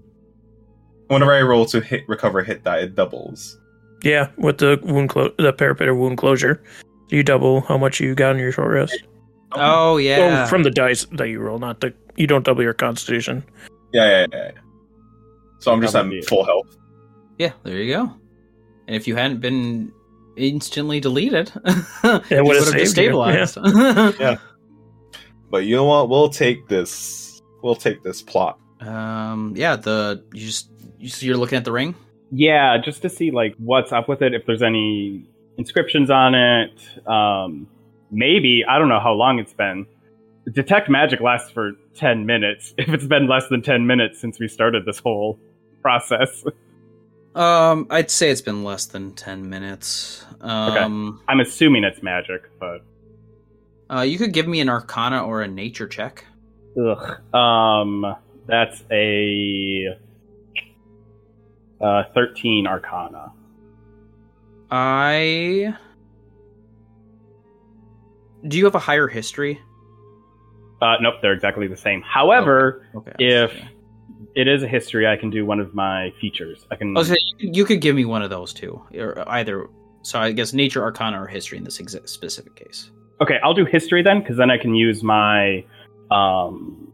[1.09, 3.59] whenever I roll to hit recover hit die, it doubles.
[4.03, 6.63] yeah, with the wound clo- the periapt or wound closure,
[7.09, 9.03] you double how much you got in your short rest.
[9.53, 10.45] Oh yeah.
[10.45, 13.45] Oh, from the dice that you roll, not the you don't double your constitution.
[13.93, 14.51] Yeah, yeah, yeah.
[14.55, 14.61] yeah.
[15.61, 16.27] So I'm just That at would be it.
[16.27, 16.77] full health.
[17.39, 17.53] yeah.
[17.65, 18.13] There you go.
[18.87, 19.93] And if you hadn't been
[20.37, 22.89] instantly deleted, It it would've would have
[23.49, 24.17] saved.
[24.21, 24.37] Yeah.
[25.51, 26.09] But you know what?
[26.11, 27.41] We'll take this.
[27.63, 28.59] We'll take this plot.
[28.81, 29.55] Um.
[29.57, 29.77] Yeah.
[29.77, 31.95] The you just you, so you're looking at the ring.
[32.31, 35.25] Yeah, just to see like what's up with it, if there's any
[35.59, 37.07] inscriptions on it.
[37.07, 37.67] Um,
[38.11, 39.87] maybe I don't know how long it's been.
[40.51, 42.73] Detect magic lasts for ten minutes.
[42.79, 45.39] If it's been less than ten minutes since we started this whole
[45.83, 46.45] process,
[47.35, 47.87] Um.
[47.91, 50.25] I'd say it's been less than ten minutes.
[50.41, 51.21] Um.
[51.29, 52.83] I'm assuming it's magic, but
[53.91, 56.25] Uh, you could give me an Arcana or a Nature check.
[56.81, 57.35] Ugh.
[57.35, 58.17] Um,
[58.47, 59.87] that's a
[61.81, 63.33] uh, thirteen Arcana.
[64.71, 65.75] I.
[68.47, 69.61] Do you have a higher history?
[70.81, 72.03] Uh, nope, they're exactly the same.
[72.03, 73.13] However, Okay.
[73.19, 73.69] if okay.
[74.37, 76.67] it is a history, I can do one of my features.
[76.71, 76.97] I can.
[76.97, 79.69] I was you- could give me one of those two, or either.
[80.03, 82.91] So I guess Nature, Arcana, or History in this specific case.
[83.21, 85.65] Okay, I'll do history then, because then I can use my
[86.13, 86.88] um,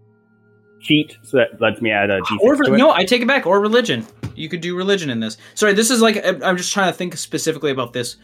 [0.85, 3.47] feat, so that lets me add a d6 Or no, I take it back.
[3.47, 4.07] Or religion.
[4.35, 5.37] You could do religion in this.
[5.55, 8.17] Sorry, this is like I'm just trying to think specifically about this.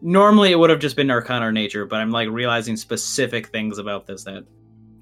[0.00, 3.78] Normally, it would have just been Arcana or Nature, but I'm like realizing specific things
[3.78, 4.44] about this that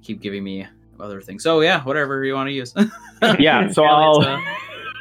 [0.02, 0.66] keep giving me
[1.00, 1.42] other things.
[1.42, 2.74] So yeah, whatever you want to use.
[3.38, 4.20] Yeah, so I'll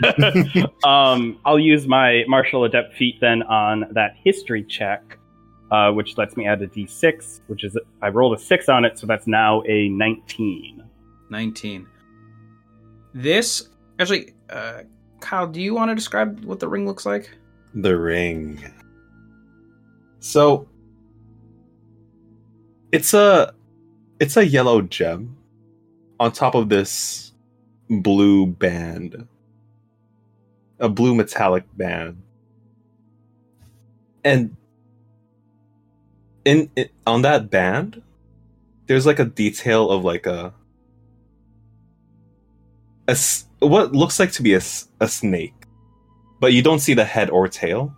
[0.85, 5.17] um, I'll use my martial adept feat then on that history check,
[5.69, 8.97] uh, which lets me add a d6, which is I rolled a six on it,
[8.97, 10.81] so that's now a 19.
[11.29, 11.87] 19.
[13.15, 14.81] This actually, uh,
[15.21, 17.31] Kyle, do you want to describe what the ring looks like?
[17.73, 18.61] The ring.
[20.19, 20.67] So
[22.91, 23.53] it's a
[24.19, 25.37] it's a yellow gem
[26.19, 27.31] on top of this
[27.89, 29.29] blue band.
[30.79, 32.21] A blue metallic band.
[34.25, 34.57] And
[36.43, 38.01] in it, on that band
[38.87, 40.53] there's like a detail of like a
[43.07, 43.17] a
[43.59, 44.61] what looks like to be a,
[44.99, 45.65] a snake
[46.39, 47.95] but you don't see the head or tail.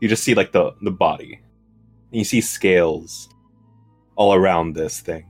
[0.00, 1.40] You just see like the the body.
[2.10, 3.28] And you see scales
[4.14, 5.28] all around this thing.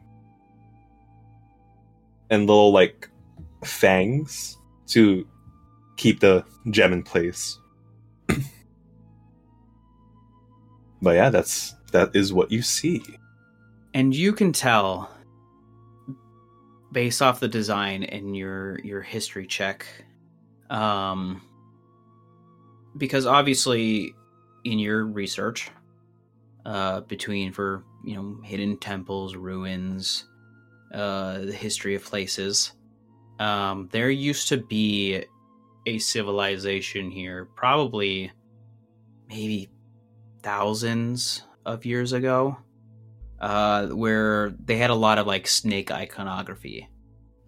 [2.31, 3.09] And little like
[3.65, 5.27] fangs to
[5.97, 7.59] keep the gem in place.
[11.03, 13.03] but yeah, that's that is what you see.
[13.95, 15.11] and you can tell
[16.97, 19.85] based off the design and your your history check
[20.71, 21.43] um
[22.97, 24.15] because obviously
[24.65, 25.71] in your research
[26.65, 30.25] uh between for you know hidden temples ruins
[30.95, 32.73] uh the history of places
[33.41, 35.23] um there used to be
[35.85, 38.33] a civilization here probably
[39.29, 39.69] maybe
[40.43, 42.57] thousands of years ago
[43.41, 46.89] uh, where they had a lot of like snake iconography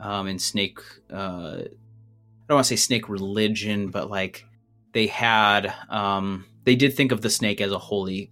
[0.01, 0.79] um, and snake.
[1.13, 4.45] Uh, I don't want to say snake religion, but like
[4.93, 8.31] they had, um, they did think of the snake as a holy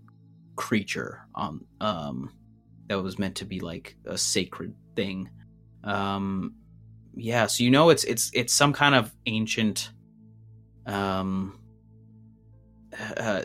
[0.56, 2.32] creature um, um,
[2.88, 5.30] that was meant to be like a sacred thing.
[5.84, 6.54] Um,
[7.14, 9.90] yeah, so you know it's it's it's some kind of ancient
[10.86, 11.58] um,
[13.16, 13.42] uh,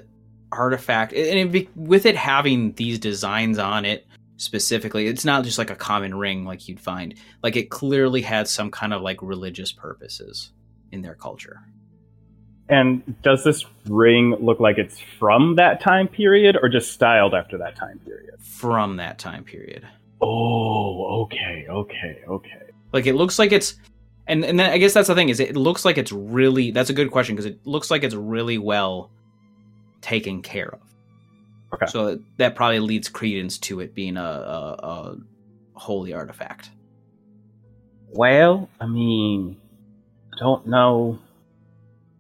[0.52, 4.06] artifact, and it, be- with it having these designs on it
[4.38, 7.16] specifically, it's not just like a common ring like you'd find.
[7.44, 10.52] Like it clearly had some kind of like religious purposes
[10.92, 11.62] in their culture.
[12.70, 17.58] And does this ring look like it's from that time period or just styled after
[17.58, 18.32] that time period?
[18.62, 19.88] from that time period.
[20.22, 22.62] Oh, okay, okay, okay.
[22.94, 23.74] Like it looks like it's
[24.28, 26.92] and and then I guess that's the thing is it looks like it's really that's
[26.92, 29.10] a good question because it looks like it's really well
[30.02, 30.82] taken care of.
[31.74, 31.86] Okay.
[31.88, 35.18] So that probably leads credence to it being a, a, a
[35.74, 36.70] holy artifact.
[38.10, 39.58] Well, I mean,
[40.34, 41.20] I don't know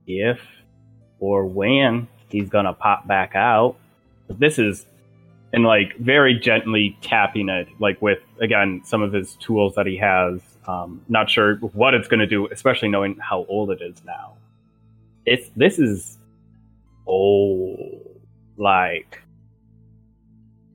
[0.07, 0.39] if
[1.19, 3.75] or when he's gonna pop back out.
[4.27, 4.85] But this is,
[5.53, 9.97] and like very gently tapping it, like with again some of his tools that he
[9.97, 10.41] has.
[10.67, 14.37] Um, not sure what it's gonna do, especially knowing how old it is now.
[15.25, 16.17] It's this is
[17.05, 18.19] old,
[18.57, 19.21] like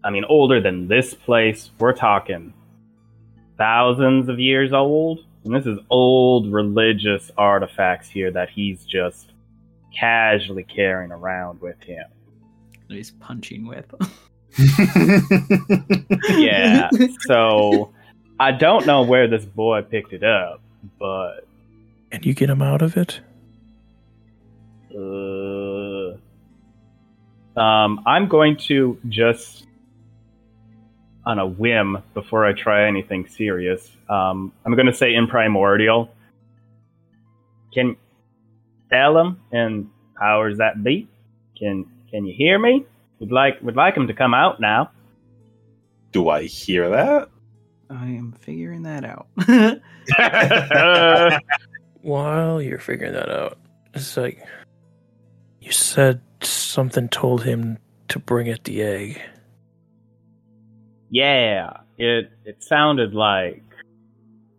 [0.04, 1.70] I mean, older than this place.
[1.78, 2.52] We're talking
[3.58, 5.20] thousands of years old.
[5.44, 9.32] And this is old religious artifacts here that he's just
[9.96, 12.04] casually carrying around with him.
[12.88, 13.86] He's punching with.
[16.28, 16.88] Yeah.
[17.26, 17.92] so
[18.40, 20.60] I don't know where this boy picked it up,
[20.98, 21.46] but
[22.10, 23.20] Can you get him out of it?
[24.94, 24.98] uh,
[27.56, 29.66] um, I'm going to just
[31.24, 33.90] on a whim before I try anything serious.
[34.08, 36.10] Um, I'm going to say in primordial.
[37.74, 37.96] Can
[38.90, 41.08] tell him and powers that be?
[41.58, 42.86] Can can you hear me?
[43.18, 44.90] We'd like we'd like him to come out now.
[46.12, 47.28] Do I hear that?
[47.90, 49.26] I am figuring that out.
[52.02, 53.58] While you're figuring that out,
[53.94, 54.44] it's like
[55.66, 59.20] you said something told him to bring it the egg.
[61.10, 63.62] yeah, it it sounded like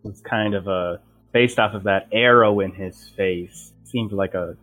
[0.04, 1.00] it was kind of a
[1.32, 3.72] based off of that arrow in his face.
[3.84, 4.56] Seemed like a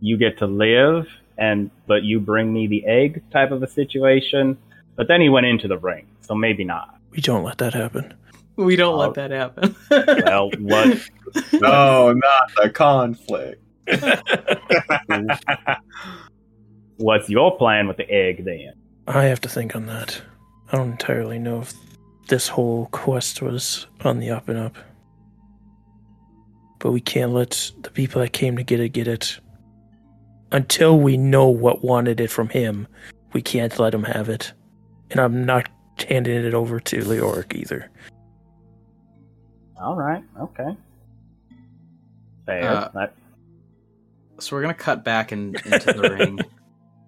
[0.00, 4.56] you get to live and but you bring me the egg type of a situation.
[4.96, 6.96] But then he went into the ring, so maybe not.
[7.10, 8.14] We don't let that happen.
[8.56, 8.98] We don't Oh.
[8.98, 9.74] let that happen.
[9.90, 11.08] Well, what
[11.52, 13.62] No, not the conflict.
[16.96, 18.72] what's your plan with the egg then?
[19.06, 20.20] I have to think on that.
[20.70, 21.72] I don't entirely know if
[22.28, 24.76] this whole quest was on the up and up.
[26.78, 29.40] But we can't let the people that came to get it get it.
[30.52, 32.86] Until we know what wanted it from him,
[33.32, 34.52] we can't let him have it.
[35.10, 35.68] And I'm not
[36.08, 37.90] handing it over to Leoric either.
[39.80, 40.76] All right, okay.
[42.46, 42.68] Fair.
[42.68, 43.14] Uh, That-
[44.38, 46.38] so we're gonna cut back in, into the ring.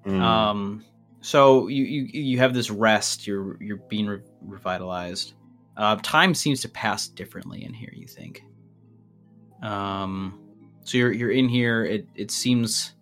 [0.06, 0.20] Mm.
[0.20, 0.84] Um,
[1.20, 3.26] so you, you you have this rest.
[3.26, 5.34] You're you're being re- revitalized.
[5.76, 7.92] Uh, time seems to pass differently in here.
[7.92, 8.42] You think?
[9.62, 10.40] Um,
[10.84, 11.84] so you're you're in here.
[11.84, 12.94] It it seems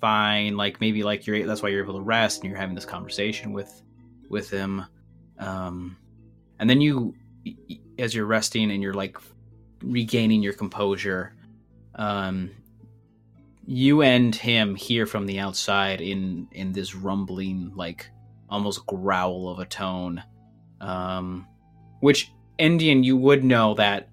[0.00, 0.56] fine.
[0.56, 3.52] Like maybe like you're that's why you're able to rest and you're having this conversation
[3.52, 3.82] with
[4.28, 4.84] with him.
[5.38, 5.96] Um,
[6.58, 7.14] and then you
[7.44, 9.18] y- y- as you're resting and you're like
[9.82, 11.34] regaining your composure.
[11.94, 12.50] Um,
[13.66, 18.08] you and him hear from the outside in in this rumbling like
[18.48, 20.22] almost growl of a tone
[20.80, 21.46] um
[22.00, 24.08] which Endien you would know that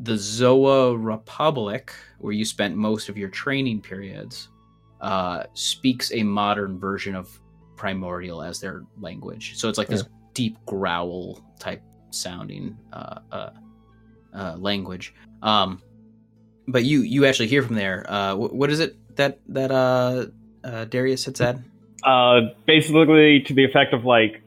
[0.00, 4.48] the zoa republic where you spent most of your training periods
[5.00, 7.40] uh speaks a modern version of
[7.76, 9.56] primordial as their language.
[9.56, 13.50] So it's like this deep growl type sounding uh uh,
[14.34, 15.14] uh language.
[15.42, 15.82] Um
[16.66, 18.04] but you you actually hear from there.
[18.08, 20.26] Uh, wh- what is it that that uh,
[20.64, 21.64] uh, Darius had said?
[22.04, 24.42] uh, basically to the effect of like,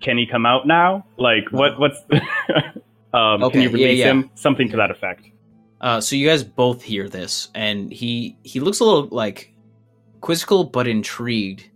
[0.00, 1.04] can he come out now?
[1.16, 1.78] Like, what?
[1.78, 1.98] What's?
[3.12, 4.10] um, Okay, can you release yeah.
[4.10, 4.30] him?
[4.34, 5.26] Something to that effect.
[5.80, 9.52] Uh, so you guys both hear this, and he he looks a little like
[10.20, 11.68] quizzical but intrigued,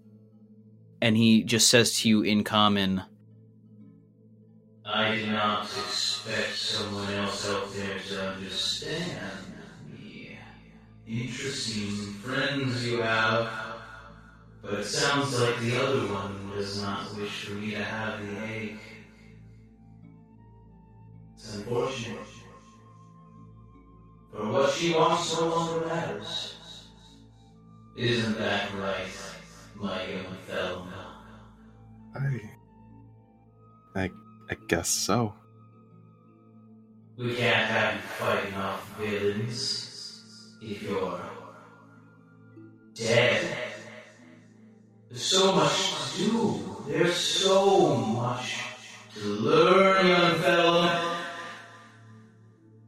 [1.02, 3.02] and he just says to you in common.
[4.84, 9.45] I did not expect someone else out there to understand me.
[11.08, 13.48] Interesting friends you have,
[14.60, 18.40] but it sounds like the other one does not wish for me to have the
[18.40, 18.78] egg.
[21.36, 22.18] It's unfortunate.
[24.32, 26.54] For what she wants no longer matters.
[27.96, 29.06] Isn't that right,
[29.76, 30.92] my young Thellum?
[32.16, 32.40] I,
[33.94, 34.10] I,
[34.50, 35.34] I guess so.
[37.16, 39.85] We can't have you fighting off villains
[40.66, 41.20] if you're
[42.94, 43.56] dead.
[45.08, 46.84] There's so much to do.
[46.88, 48.58] There's so much
[49.14, 50.90] to learn, young Thellum.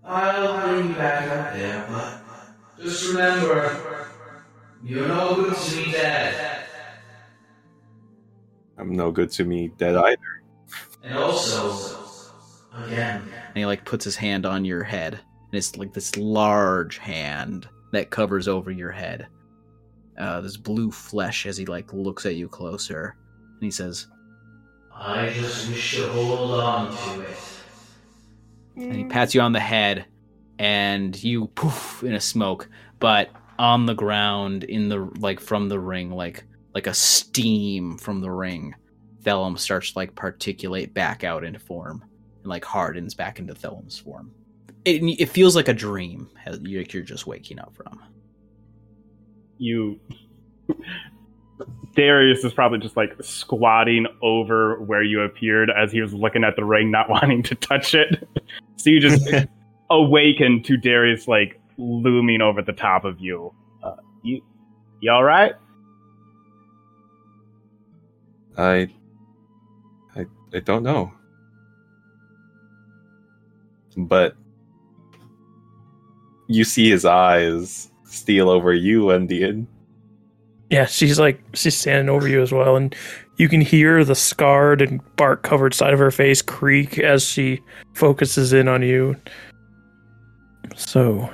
[0.05, 4.09] I'll bring you back up there, but just remember,
[4.83, 6.65] you're no good to me, dead.
[8.77, 10.43] I'm no good to me dead either.
[11.05, 11.99] And also,
[12.85, 15.21] again, and he like puts his hand on your head,
[15.51, 19.27] and it's like this large hand that covers over your head.
[20.19, 23.17] Uh, this blue flesh as he like looks at you closer,
[23.55, 24.09] and he says,
[24.95, 27.39] "I just wish to hold on to it."
[28.77, 30.07] And he pats you on the head,
[30.59, 32.69] and you poof in a smoke,
[33.01, 36.45] but on the ground in the like from the ring, like
[36.75, 38.75] like a steam from the ring.
[39.23, 42.05] Thellum starts to like particulate back out into form
[42.43, 44.33] and like hardens back into Thellum's form.
[44.85, 48.03] It, it feels like a dream as you- you're just waking up from.
[49.59, 49.99] You.
[51.97, 56.55] Darius is probably just like squatting over where you appeared as he was looking at
[56.55, 58.29] the ring, not wanting to touch it.
[58.77, 59.29] so you just
[59.91, 63.53] awaken to Darius like looming over the top of you.
[63.83, 64.41] Uh, you,
[65.01, 65.55] you all right?
[68.57, 68.89] I,
[70.15, 71.13] I, I don't know.
[73.97, 74.37] But
[76.49, 79.67] you see his eyes steal over you, Endien.
[80.71, 82.95] Yeah, she's like she's standing over you as well, and
[83.37, 87.61] you can hear the scarred and bark covered side of her face creak as she
[87.95, 89.17] focuses in on you.
[90.77, 91.31] So,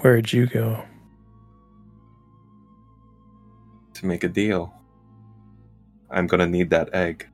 [0.00, 0.84] where'd you go?
[3.94, 4.72] to make a deal.
[6.08, 7.26] I'm gonna need that egg.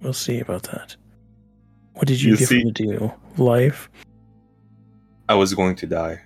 [0.00, 0.96] We'll see about that.
[1.92, 3.20] What did you, You get see- for the deal?
[3.38, 3.90] life.
[5.28, 6.20] I was going to die.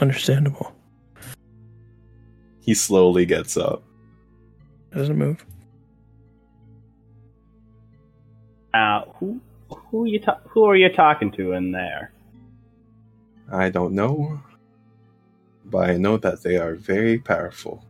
[0.00, 0.74] Understandable.
[2.60, 3.82] He slowly gets up.
[4.92, 5.44] Doesn't move.
[8.72, 12.12] Uh, who who you ta- who are you talking to in there?
[13.52, 14.40] I don't know,
[15.64, 17.84] but I know that they are very powerful.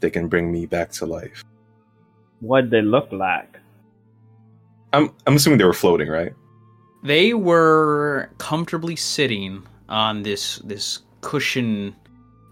[0.00, 1.44] They can bring me back to life.
[2.40, 3.55] What they look like?
[4.96, 6.32] I'm I'm assuming they were floating, right?
[7.02, 11.94] They were comfortably sitting on this this cushion,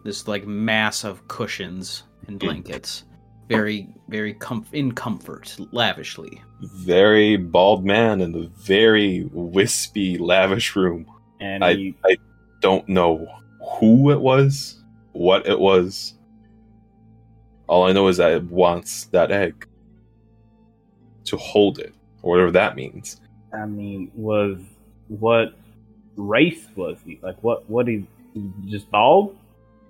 [0.05, 2.47] this like mass of cushions and hmm.
[2.47, 3.05] blankets,
[3.49, 6.43] very very com- in comfort, lavishly.
[6.61, 11.07] Very bald man in a very wispy, lavish room.
[11.41, 12.19] And I he, I
[12.61, 13.27] don't know
[13.81, 14.83] who it was,
[15.13, 16.15] what it was.
[17.67, 19.67] All I know is that it wants that egg
[21.25, 21.95] to hold it,
[22.25, 23.21] or whatever that means.
[23.53, 24.59] I mean, was
[25.09, 25.55] what
[26.17, 27.21] race was he?
[27.23, 27.69] Like, what?
[27.69, 28.05] What he
[28.67, 29.37] just bald?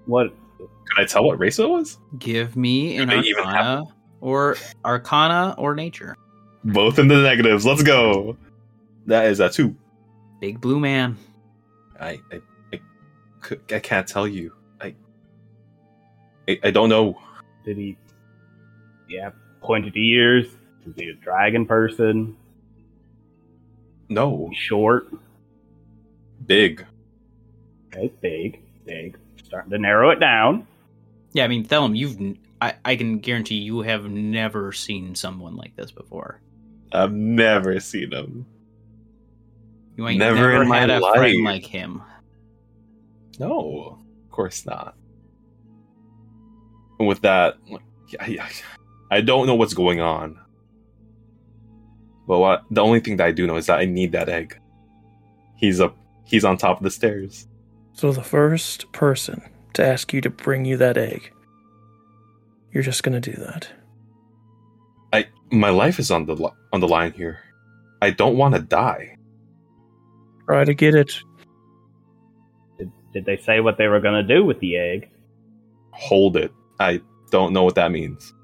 [0.06, 0.34] What?
[0.58, 0.68] Can
[0.98, 1.96] I tell what race it was?
[2.18, 3.84] Give me an Do they arcana
[4.20, 6.16] or arcana or nature.
[6.64, 7.64] Both in the negatives.
[7.64, 8.36] Let's go.
[9.06, 9.76] That is a two.
[10.40, 11.16] Big blue man.
[12.00, 12.40] I I,
[12.72, 12.80] I,
[13.72, 14.52] I can't tell you.
[14.80, 14.94] I,
[16.48, 17.18] I I don't know.
[17.64, 17.96] Did he?
[19.08, 19.30] Yeah,
[19.62, 20.48] pointed ears.
[20.86, 22.36] Is he a dragon person?
[24.08, 25.08] No, Short.
[26.46, 26.84] big.
[27.88, 29.16] Okay, big, big.
[29.44, 30.66] Starting to narrow it down.
[31.32, 32.18] Yeah, I mean, Thelm, you've
[32.60, 36.40] I, I can guarantee you have never seen someone like this before.
[36.92, 38.46] I've never seen him.
[39.96, 41.16] You ain't Never never, in my had a life.
[41.16, 42.02] friend like him.
[43.38, 44.96] No, of course not.
[46.98, 47.56] And with that,
[48.20, 48.50] I, I,
[49.10, 50.38] I don't know what's going on.
[52.26, 54.58] But what the only thing that I do know is that I need that egg.
[55.56, 55.96] He's up.
[56.24, 57.46] He's on top of the stairs.
[57.92, 59.42] So the first person
[59.74, 61.30] to ask you to bring you that egg,
[62.72, 63.68] you're just gonna do that.
[65.12, 67.40] I my life is on the li- on the line here.
[68.04, 69.16] I don't want to die.
[70.46, 71.12] Try to get it.
[72.78, 75.08] Did, did they say what they were going to do with the egg?
[75.92, 76.52] Hold it.
[76.78, 77.00] I
[77.30, 78.34] don't know what that means.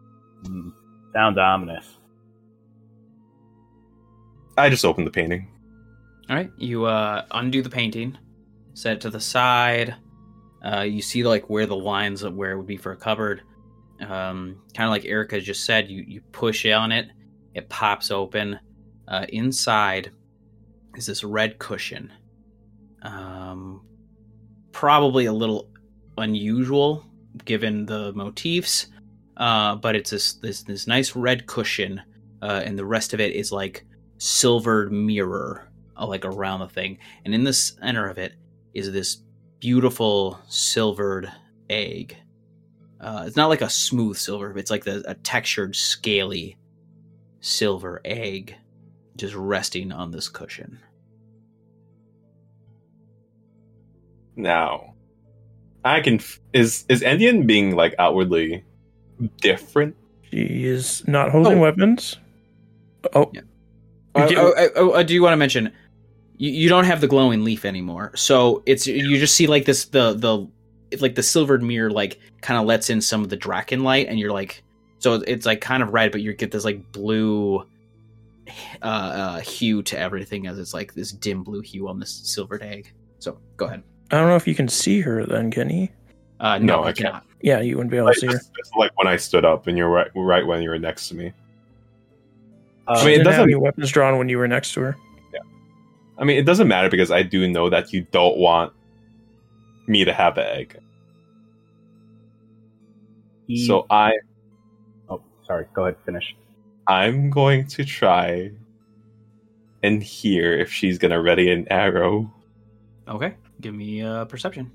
[0.46, 0.70] Hmm,
[1.12, 1.98] sounds ominous.
[4.56, 5.48] I just opened the painting.
[6.28, 8.16] All right, you uh, undo the painting,
[8.74, 9.96] set it to the side.
[10.64, 13.42] Uh, you see like where the lines of where it would be for a cupboard.
[14.00, 17.08] Um, kind of like Erica just said, you you push on it,
[17.54, 18.58] it pops open.
[19.08, 20.12] Uh, inside
[20.96, 22.12] is this red cushion.
[23.02, 23.82] Um,
[24.72, 25.70] probably a little
[26.16, 27.04] unusual
[27.44, 28.86] given the motifs,
[29.36, 32.00] uh, but it's this this this nice red cushion,
[32.42, 33.84] uh, and the rest of it is like
[34.20, 35.66] silvered mirror
[35.96, 38.34] uh, like around the thing and in the center of it
[38.74, 39.22] is this
[39.60, 41.30] beautiful silvered
[41.70, 42.16] egg
[43.00, 46.56] uh, it's not like a smooth silver it's like the, a textured scaly
[47.40, 48.54] silver egg
[49.16, 50.78] just resting on this cushion
[54.36, 54.94] Now,
[55.84, 56.14] I can.
[56.14, 58.64] F- is is Endien being like outwardly
[59.42, 59.96] different?
[60.30, 61.60] She is not holding Oh.
[61.60, 62.16] weapons.
[63.14, 63.42] Oh, Yeah.
[64.16, 65.72] You Oh, get- oh, oh, oh, I do want to mention
[66.36, 69.84] you, you don't have the glowing leaf anymore so it's you just see like this
[69.86, 70.48] the the
[71.00, 74.18] like the silvered mirror like kind of lets in some of the draken light and
[74.18, 74.62] you're like
[74.98, 77.64] so it's like kind of red but you get this like blue
[78.82, 82.62] uh, uh hue to everything as it's like this dim blue hue on this silvered
[82.62, 85.88] egg so go ahead I don't know if you can see her then, can you?
[86.40, 88.32] uh no, No, I I cannot Yeah, you wouldn't be able Like, to see her.
[88.32, 91.08] just, just like when I stood up and you're right, right when you were next
[91.10, 91.32] to me.
[92.90, 94.80] Uh, I mean, it doesn't have doesn't- any weapons drawn when you were next to
[94.80, 94.96] her.
[95.32, 95.40] Yeah,
[96.18, 98.72] I mean, it doesn't matter because I do know that you don't want
[99.86, 100.76] me to have the egg.
[103.46, 104.12] he- So I
[105.08, 105.66] oh, sorry.
[105.72, 105.96] Go ahead.
[106.04, 106.34] Finish.
[106.86, 108.50] I'm going to try
[109.82, 112.32] and hear if she's gonna ready an arrow.
[113.08, 114.70] okay give me a perception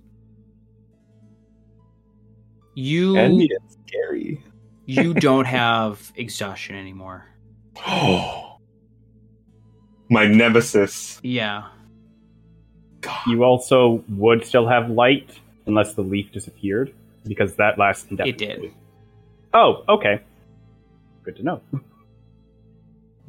[2.75, 4.41] you And it's scary.
[4.85, 7.25] you don't have exhaustion anymore
[7.87, 8.57] Oh,
[10.09, 11.19] my nemesis.
[11.23, 11.67] yeah
[13.01, 13.27] God.
[13.27, 15.29] You also would still have light
[15.67, 16.93] unless the leaf disappeared
[17.25, 18.45] because that lasts indefinitely.
[18.45, 18.73] It did.
[19.53, 20.21] Oh, okay.
[21.23, 21.61] Good to know.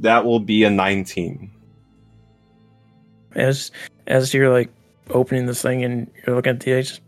[0.00, 1.50] That will be a 19.
[3.34, 3.70] As
[4.06, 4.68] as you're like
[5.08, 7.00] opening this thing and you're looking at the edge,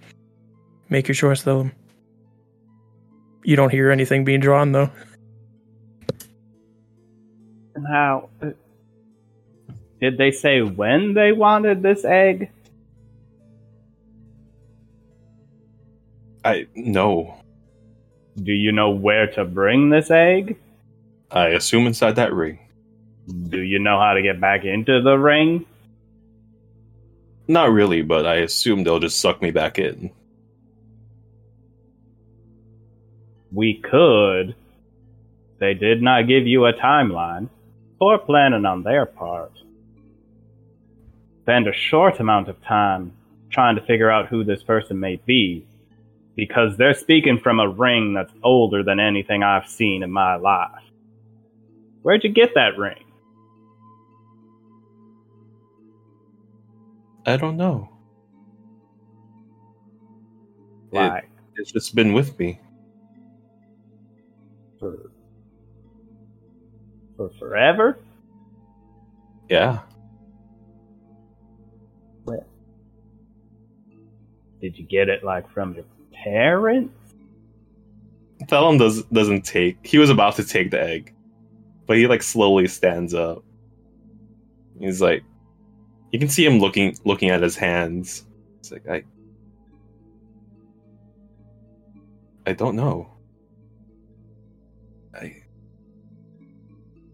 [0.89, 1.71] make your choice, though.
[3.45, 4.91] You don't hear anything being drawn though.
[7.83, 8.29] Now,
[10.01, 12.51] did they say when they wanted this egg?
[16.45, 17.35] I no.
[18.37, 20.57] Do you know where to bring this egg?
[21.31, 22.59] I assume inside that ring.
[23.49, 25.67] Do you know how to get back into the ring?
[27.47, 30.11] Not really, but I assume they'll just suck me back in.
[33.53, 34.55] We could.
[35.59, 37.49] They did not give you a timeline.
[37.99, 39.53] Poor planning on their part.
[41.43, 43.13] Spend a short amount of time
[43.51, 45.67] trying to figure out who this person may be,
[46.37, 50.83] because they're speaking from a ring that's older than anything I've seen in my life.
[52.03, 53.05] Where'd you get that ring?
[57.27, 57.89] I don't know.
[60.93, 61.25] It-
[61.57, 62.61] it's just been with me.
[64.79, 65.08] for,
[67.19, 67.99] for forever?
[69.51, 69.81] Yeah.
[74.61, 76.95] Did you get it like from your parents?
[78.49, 79.85] Thellum does doesn't take.
[79.87, 81.15] He was about to take the egg,
[81.87, 83.45] but he like slowly stands up.
[84.79, 85.25] He's like,
[86.13, 88.25] you can see him looking looking at his hands.
[88.61, 89.05] It's like I,
[92.47, 93.11] I don't know.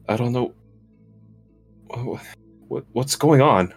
[0.09, 0.53] I don't know.
[1.87, 2.23] What,
[2.69, 3.73] what what's going on?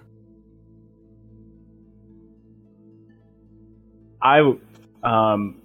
[4.21, 4.53] I
[5.03, 5.61] um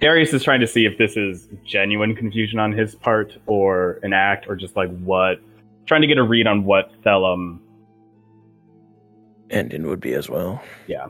[0.00, 4.12] Darius is trying to see if this is genuine confusion on his part or an
[4.12, 5.40] act or just like what
[5.86, 7.60] trying to get a read on what Thellum
[9.48, 10.62] Endien would be as well.
[10.86, 11.06] Yeah.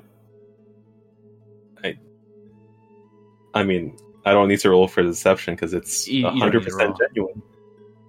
[1.84, 1.98] I
[3.54, 6.40] I mean, I don't need to roll for deception because it's You- you don't need
[6.40, 7.42] to hundred percent genuine.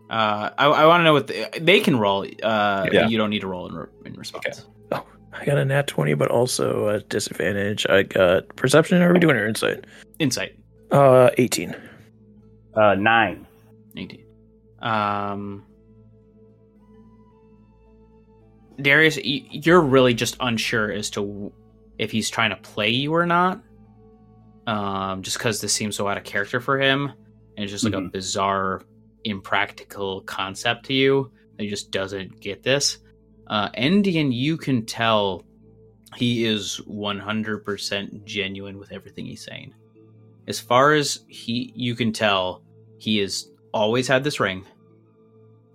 [0.10, 2.26] Uh, I, I want to know what the, they can roll.
[2.44, 3.08] Uh, Yeah.
[3.08, 4.46] you don't need to roll in, re- in response.
[4.92, 5.04] Okay.
[5.34, 7.86] I got a nat 20, but also a disadvantage.
[7.90, 9.02] I got perception.
[9.04, 9.86] Are we doing our insight?
[10.20, 10.58] Insight.
[10.92, 11.76] Uh, 18.
[12.76, 13.46] uh nine.
[13.98, 14.24] 18.
[14.82, 15.64] Um,
[18.82, 21.52] Darius, you're really just unsure as to
[21.98, 23.62] if he's trying to play you or not.
[24.68, 27.06] Um, just because this seems so out of character for him,
[27.56, 28.12] and it's just like a Mhm.
[28.12, 28.82] bizarre,
[29.30, 31.32] impractical concept to you.
[31.58, 33.00] He just doesn't get this.
[33.48, 35.44] Uh, Endien, you can tell
[36.16, 39.74] he is 100% genuine with everything he's saying.
[40.48, 42.64] As far as he, you can tell,
[42.98, 44.66] he has always had this ring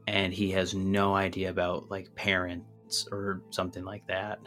[0.07, 4.41] and he has no idea about like parents or something like that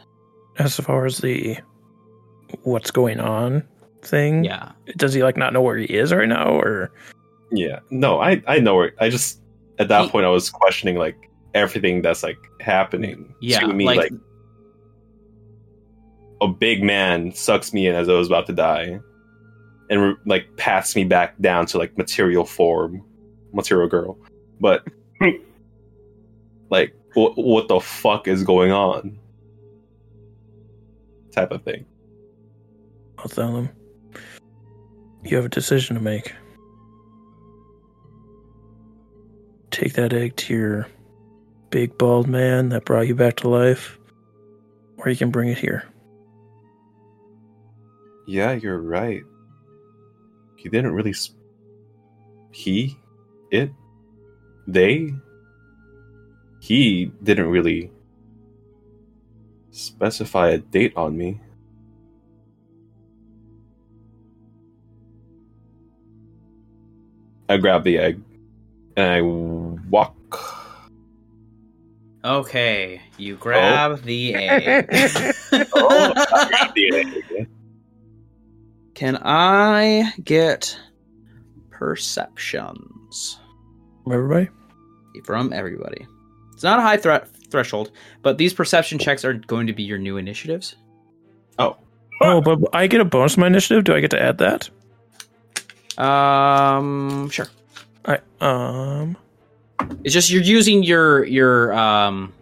[0.58, 1.58] As far as the
[2.62, 3.66] what's going on
[4.02, 6.92] thing, yeah does he like not know where he is right now, or
[7.52, 7.80] Yeah.
[7.90, 9.40] No, I I know where I just
[9.78, 11.16] at that He- point I was questioning like
[11.54, 14.12] everything that's like happening yeah to me like, like,
[16.42, 19.00] a big man sucks me in as I was about to die
[19.90, 23.04] and like pats me back down to like material form,
[23.52, 24.18] material girl.
[24.60, 24.86] But
[26.70, 29.18] like what what the fuck is going on?
[31.32, 31.84] Type of thing.
[33.18, 33.68] I'll tell him.
[35.22, 36.32] You have a decision to make.
[39.76, 40.88] Take that egg to your
[41.68, 43.98] big bald man that brought you back to life,
[44.96, 45.84] or you can bring it here.
[48.26, 49.20] Yeah, you're right.
[50.56, 51.12] He didn't really.
[51.12, 51.36] Sp-
[52.52, 52.96] he,
[53.50, 53.70] it,
[54.66, 55.12] they.
[56.62, 57.90] He didn't really
[59.72, 61.38] specify a date on me.
[67.50, 68.22] I grab the egg
[68.96, 70.14] I walk.
[72.24, 75.34] okay you grab the egg
[75.74, 77.48] Oh, I grab the egg.
[78.94, 80.78] can i get
[81.70, 83.38] perceptions
[84.04, 84.48] From Everybody?
[85.24, 86.06] from everybody
[86.52, 87.90] it's not a high threat threshold
[88.22, 90.76] but these perception checks are going to be your new initiatives
[91.58, 91.76] Oh.
[92.20, 93.84] Oh, but I get a bonus to my initiative.
[93.84, 94.68] Do I get to add that?
[95.98, 97.46] um sure
[98.06, 98.42] All right.
[98.42, 99.16] Um.
[100.04, 102.32] it's just you're using your your um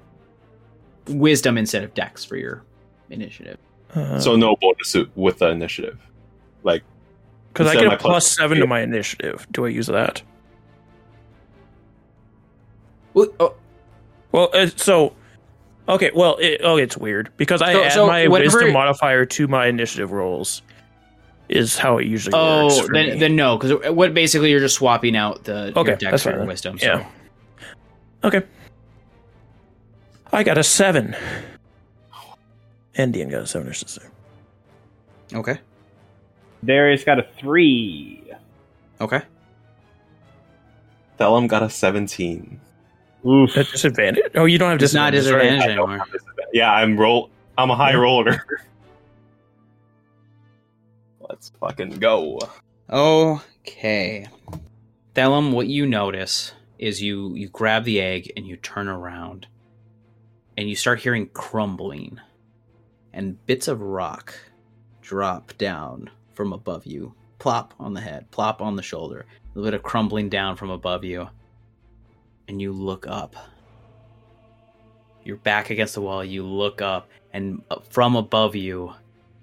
[1.09, 2.63] wisdom instead of dex for your
[3.11, 3.59] initiative
[3.95, 5.99] uh, So no bonus with the initiative.
[6.63, 6.83] Like
[7.53, 9.47] because I get a plus- plus seven to my initiative.
[9.53, 10.23] Do I use that?
[13.15, 13.55] Well, oh,
[14.33, 15.15] Well, uh, so
[15.89, 16.11] okay.
[16.15, 19.47] Well, it, oh, it's weird because I So- add so my whenever- wisdom modifier to
[19.49, 20.63] my initiative rolls.
[21.49, 22.79] Is how it usually oh, works.
[22.79, 23.19] Oh, then me.
[23.19, 26.31] then no, because what basically you're just swapping out the Okay, your dex that's for
[26.33, 26.79] your wisdom.
[26.79, 26.87] So.
[26.87, 27.07] Yeah.
[28.25, 28.43] Okay.
[30.33, 31.15] I got a seven.
[32.97, 34.11] Endien got a seven or something.
[35.35, 35.59] Okay.
[36.65, 38.23] Darius got a three.
[39.01, 39.21] Okay.
[41.17, 42.61] Thellum got a 17.
[43.27, 43.57] Oof.
[43.57, 44.25] At disadvantage?
[44.35, 45.43] Oh, you don't have It's not disadvantage.
[45.43, 45.57] right?
[45.57, 45.99] disadvantage anymore.
[45.99, 46.51] have disadvantage.
[46.53, 47.31] Yeah, I'm roll.
[47.57, 48.45] I'm a high roller.
[51.35, 52.39] Let's fucking go.
[52.89, 54.25] Okay.
[55.15, 59.49] Thellum, what you notice is you you grab the egg and you turn around
[60.57, 62.21] and you start hearing crumbling
[63.13, 64.33] and bits of rock
[65.03, 67.15] drop down from above you.
[67.41, 69.27] Plop on the head, plop on the shoulder.
[69.27, 71.29] A little bit of crumbling down from above you.
[72.47, 73.35] And you look up.
[75.25, 76.25] You're back against the wall.
[76.25, 78.93] You look up and uh, from above you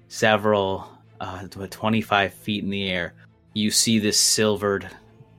[0.08, 3.14] several uh, 25 feet in the air
[3.54, 4.88] you see this silvered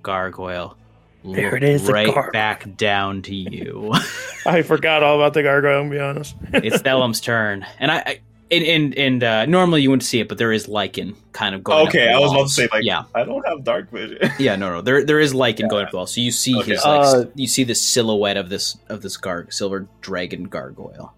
[0.03, 0.77] gargoyle
[1.25, 3.93] There it is, right gar- back down to you.
[4.47, 5.85] I forgot all about the gargoyle.
[5.85, 7.65] To be honest, it's Thellum's turn.
[7.79, 8.21] And i, I
[8.51, 11.65] and and, and uh, normally you wouldn't see it but there is lichen kind of
[11.65, 13.05] going up Okay, the I was about to say like yeah.
[13.15, 14.19] I don't have dark vision.
[14.39, 16.73] yeah no no there there is lichen going up the wall so you see Okay.
[16.73, 21.15] his like Uh, you see the silhouette of this of this gar silver dragon gargoyle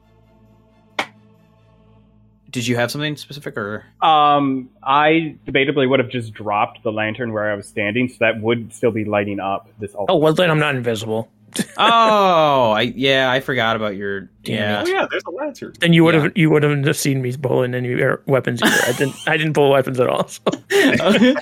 [2.55, 7.33] did you have something specific or Um, I debatably would have just dropped the lantern
[7.33, 9.93] where I was standing, so that would still be lighting up this.
[9.97, 11.29] oh well, then I'm not invisible.
[11.79, 15.73] oh i yeah i forgot about your Damn yeah Oh yeah, there's a lantern.
[15.79, 16.23] Then you would Yeah.
[16.23, 17.95] have you would have just seen me pulling any
[18.27, 18.61] weapons.
[18.63, 18.75] Either.
[18.87, 20.27] I didn't I didn't pull weapons at all.
[20.27, 20.41] So
[20.71, 21.37] you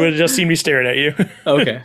[0.00, 1.14] would have just seen me staring at you.
[1.46, 1.82] okay.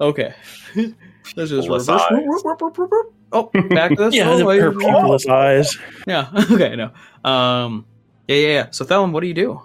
[0.00, 0.34] Okay.
[0.74, 3.06] This is Pupilless reverse.
[3.32, 3.48] Eyes.
[3.54, 4.14] Oh, back to this.
[4.14, 4.60] yeah, oh, the, wait.
[4.60, 5.76] her pupilless eyes.
[6.06, 6.28] Yeah.
[6.50, 6.76] Okay.
[6.76, 6.92] No.
[7.28, 7.86] Um.
[8.28, 8.36] Yeah.
[8.36, 8.48] Yeah.
[8.48, 8.70] Yeah.
[8.70, 9.62] So, Thellum, what do you do?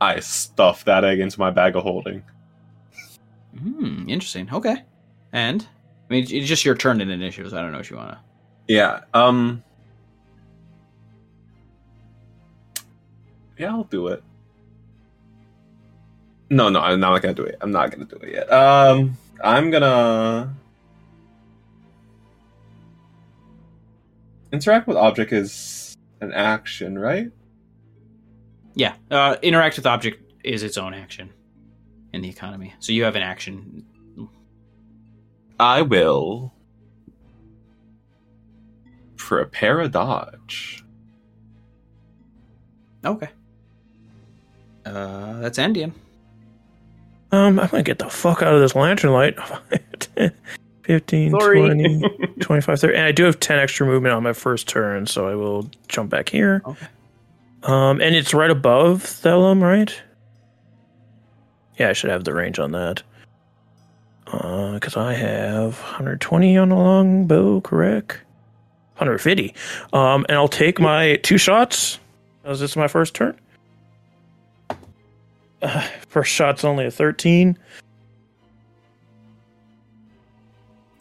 [0.00, 2.22] I stuff that egg into my bag of holding.
[3.58, 4.08] Hmm.
[4.08, 4.48] Interesting.
[4.52, 4.82] Okay.
[5.32, 5.66] And
[6.08, 7.52] I mean, it's just your turn in initiatives.
[7.52, 8.18] I don't know if you want to.
[8.68, 9.00] Yeah.
[9.14, 9.62] Um.
[13.58, 14.22] Yeah, I'll do it.
[16.48, 17.56] No, no, I'm not gonna do it.
[17.60, 18.52] I'm not gonna do it yet.
[18.52, 20.54] Um, I'm gonna
[24.52, 27.30] interact with object is an action, right?
[28.74, 28.94] Yeah.
[29.10, 31.30] Uh, interact with object is its own action
[32.12, 32.74] in the economy.
[32.78, 33.84] So you have an action.
[35.58, 36.54] I will
[39.16, 40.82] prepare a dodge.
[43.04, 43.28] Okay.
[44.84, 45.92] Uh, that's Endien.
[47.32, 49.36] Um, I'm gonna get the fuck out of this lantern light.
[50.90, 51.60] 15, Sorry.
[51.60, 52.00] 20,
[52.40, 52.96] 25, 30.
[52.96, 56.10] And I do have 10 extra movement on my first turn, so I will jump
[56.10, 56.62] back here.
[56.66, 56.86] Okay.
[57.62, 59.94] Um, and it's right above Thellum, right?
[61.78, 63.04] Yeah, I should have the range on that.
[64.26, 68.18] Uh, because I have 120 on a long bow, correct?
[68.96, 69.54] 150.
[69.92, 72.00] Um, and I'll take my two shots.
[72.44, 73.38] As this is my first turn.
[75.62, 77.56] Uh, first shot's only a 13.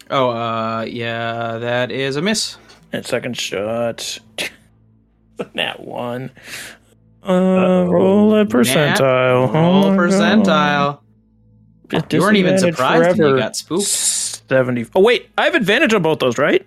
[0.09, 2.57] Oh, uh, yeah, that is a miss.
[2.91, 4.19] And second shot.
[5.53, 6.31] Nat one.
[7.27, 9.53] Uh, roll a percentile.
[9.53, 11.01] Roll Oh percentile.
[12.11, 13.83] You weren't even surprised when you got spooked.
[13.83, 14.87] 70.
[14.95, 15.29] Oh, wait.
[15.37, 16.65] I have advantage on both those, right?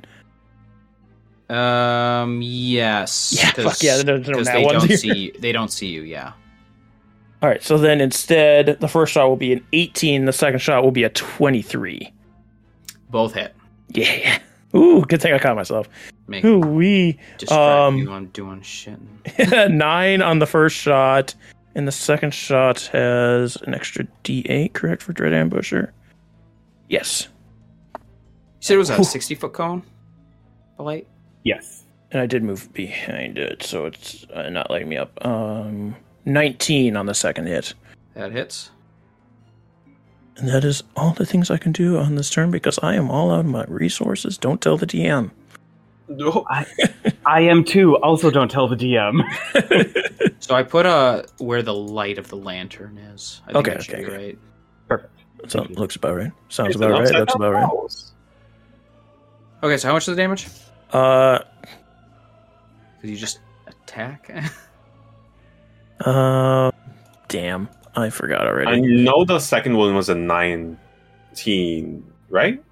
[1.48, 2.40] Um.
[2.40, 3.34] Yes.
[3.36, 4.96] Yeah, fuck yeah, there's no they don't here.
[4.96, 5.32] see you.
[5.38, 6.02] They don't see you.
[6.02, 6.32] Yeah.
[7.42, 7.62] All right.
[7.62, 10.24] So then instead, the first shot will be an 18.
[10.24, 12.10] The second shot will be a 23.
[13.12, 13.54] Both hit.
[13.90, 14.38] Yeah.
[14.74, 15.86] Ooh, good thing I caught myself.
[16.26, 17.18] Make Ooh, wee.
[17.36, 18.98] distract um, you on doing shit.
[19.70, 21.34] Nine on the first shot.
[21.74, 25.90] And the second shot has an extra D8, correct, for Dread Ambusher?
[26.88, 27.28] Yes.
[27.94, 28.00] You
[28.60, 29.82] said it was a sixty foot cone.
[30.76, 31.06] The light.
[31.44, 31.84] yes.
[32.10, 35.24] And I did move behind it, so it's uh, not lighting me up.
[35.24, 35.96] Um,
[36.26, 37.72] 19 on the second hit.
[38.12, 38.70] That hits.
[40.36, 43.10] And that is all the things I can do on this turn because I am
[43.10, 44.38] all out of my resources.
[44.38, 45.30] Don't tell the DM.
[46.08, 46.44] No.
[46.48, 46.66] I
[47.24, 47.96] I am too.
[47.98, 49.22] Also, don't tell the DM.
[50.42, 53.40] So I put uh where the light of the lantern is.
[53.44, 54.38] I think Okay, that should okay, be right.
[54.88, 55.12] Perfect.
[55.46, 56.32] So, looks about right.
[56.48, 57.02] Sounds about right.
[57.02, 57.68] upside Looks about right.
[59.62, 60.48] Okay, so how much is the damage?
[60.90, 61.38] Uh,
[63.00, 64.34] Did you just attack?
[66.00, 66.72] uh,
[67.28, 67.68] damn.
[67.94, 68.70] I forgot already.
[68.70, 72.62] I know the second one was a 19, right?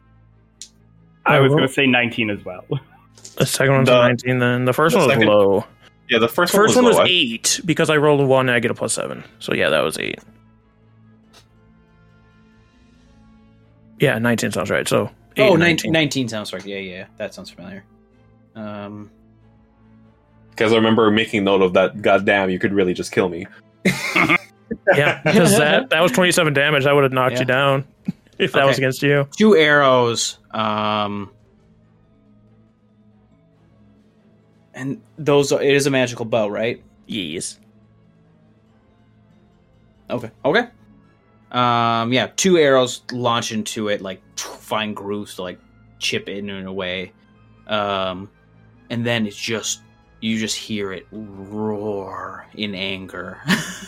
[1.26, 2.64] I Oh, was going to say 19 as well.
[3.36, 5.64] The second one's The- a 19, then the first the one was second- low.
[6.10, 7.08] Yeah, the first, First one one was, was.
[7.08, 9.22] I- 8 because I rolled a 1 and I get a plus 7.
[9.38, 10.18] So, yeah, that was 8.
[14.00, 14.86] Yeah, 19 sounds right.
[14.88, 15.92] So, 8 oh, 19.
[15.92, 16.64] 19 sounds right.
[16.66, 17.84] Yeah, yeah, that sounds familiar.
[18.56, 19.10] Um,
[20.50, 22.02] Because I remember making note of that.
[22.02, 23.46] Goddamn, you could really just kill me.
[24.94, 26.84] Yeah, because that, that was 27 damage.
[26.84, 27.40] That would have knocked Yeah.
[27.40, 27.84] you down.
[28.38, 29.28] if that was against you.
[29.36, 30.38] two arrows.
[30.50, 31.30] Um,
[34.74, 36.82] and those are, it is a magical bow, right?
[37.06, 37.58] Yes.
[40.08, 40.30] Okay.
[40.44, 40.64] Okay.
[41.52, 45.58] Um, yeah, two arrows launch into it, like find grooves to like
[45.98, 47.12] chip in and away.
[47.66, 48.30] Um,
[48.88, 49.82] and then it's just
[50.20, 53.38] you just hear it roar in anger.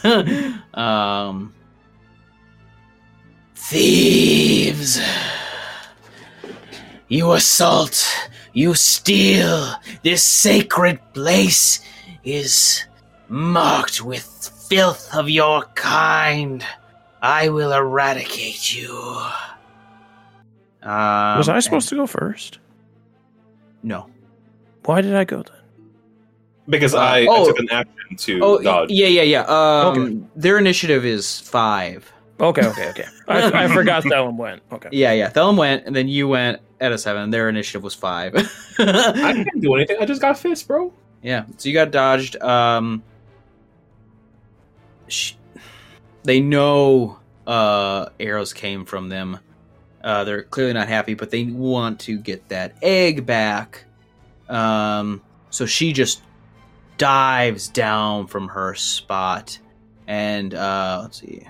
[0.75, 1.53] um,
[3.55, 5.01] thieves!
[7.09, 8.07] You assault,
[8.53, 9.75] you steal.
[10.03, 11.81] This sacred place
[12.25, 12.85] is
[13.29, 14.25] marked with
[14.69, 16.65] filth of your kind.
[17.21, 18.97] I will eradicate you.
[20.83, 22.59] Um, Was I supposed to go first?
[23.83, 24.09] No.
[24.85, 25.62] Why did I go then?
[26.73, 27.45] Because Uh, I, oh.
[27.45, 28.91] I took an action to Oh, dodge.
[28.91, 29.43] yeah, yeah, yeah.
[29.43, 30.17] Um, Okay.
[30.37, 32.11] Their initiative is five.
[32.41, 33.05] Okay, okay, okay.
[33.29, 34.63] I, I forgot that one went.
[34.73, 34.89] Okay.
[34.91, 35.29] Yeah, yeah.
[35.29, 37.31] Thellum went, and then you went at a seven.
[37.31, 38.35] Their initiative was five.
[38.81, 39.99] I didn't do anything.
[40.01, 40.93] I just got fist, bro.
[41.23, 42.35] Yeah, so you got dodged.
[42.43, 43.05] Um,
[45.07, 45.35] sh-
[46.25, 49.39] they know uh, arrows came from them.
[50.03, 53.85] Uh, they're clearly not happy, but they want to get that egg back.
[54.49, 56.23] Um, so she just
[57.03, 59.59] dives down from her spot
[60.07, 61.43] and uh, let's see,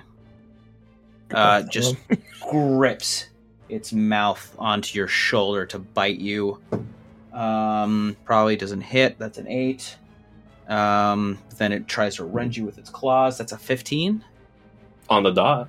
[1.31, 1.97] uh, just
[2.51, 3.29] grips
[3.69, 6.59] its mouth onto your shoulder to bite you.
[7.35, 9.19] Um, probably doesn't hit.
[9.19, 9.95] That's an eight.
[10.69, 13.37] Um, then it tries to rend you with its claws.
[13.37, 14.25] That's a fifteen
[15.11, 15.69] On the dot.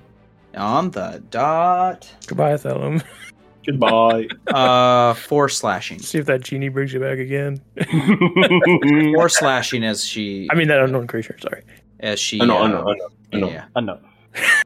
[0.56, 2.10] on the dot.
[2.26, 3.02] Goodbye, Thellum.
[3.66, 4.28] Goodbye.
[4.46, 5.98] Uh, four slashing.
[5.98, 7.60] See if that genie brings you back again.
[9.14, 11.36] Four slashing as she I mean, that unknown creature.
[11.40, 11.64] Sorry.
[11.98, 12.40] as she.
[12.40, 13.08] I know, uh, I know, I know.
[13.32, 13.98] I know.
[14.36, 14.52] Yeah.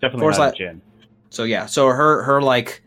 [0.00, 0.82] Definitely Force not light- a gin.
[1.30, 2.82] So yeah, so her her like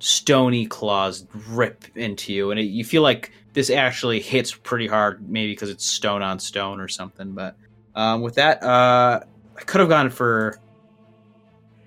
[0.00, 5.28] stony claws rip into you, and it, you feel like this actually hits pretty hard,
[5.28, 7.32] maybe because it's stone on stone or something.
[7.32, 7.56] But
[7.94, 9.20] um, with that, uh,
[9.56, 10.58] I could have gone for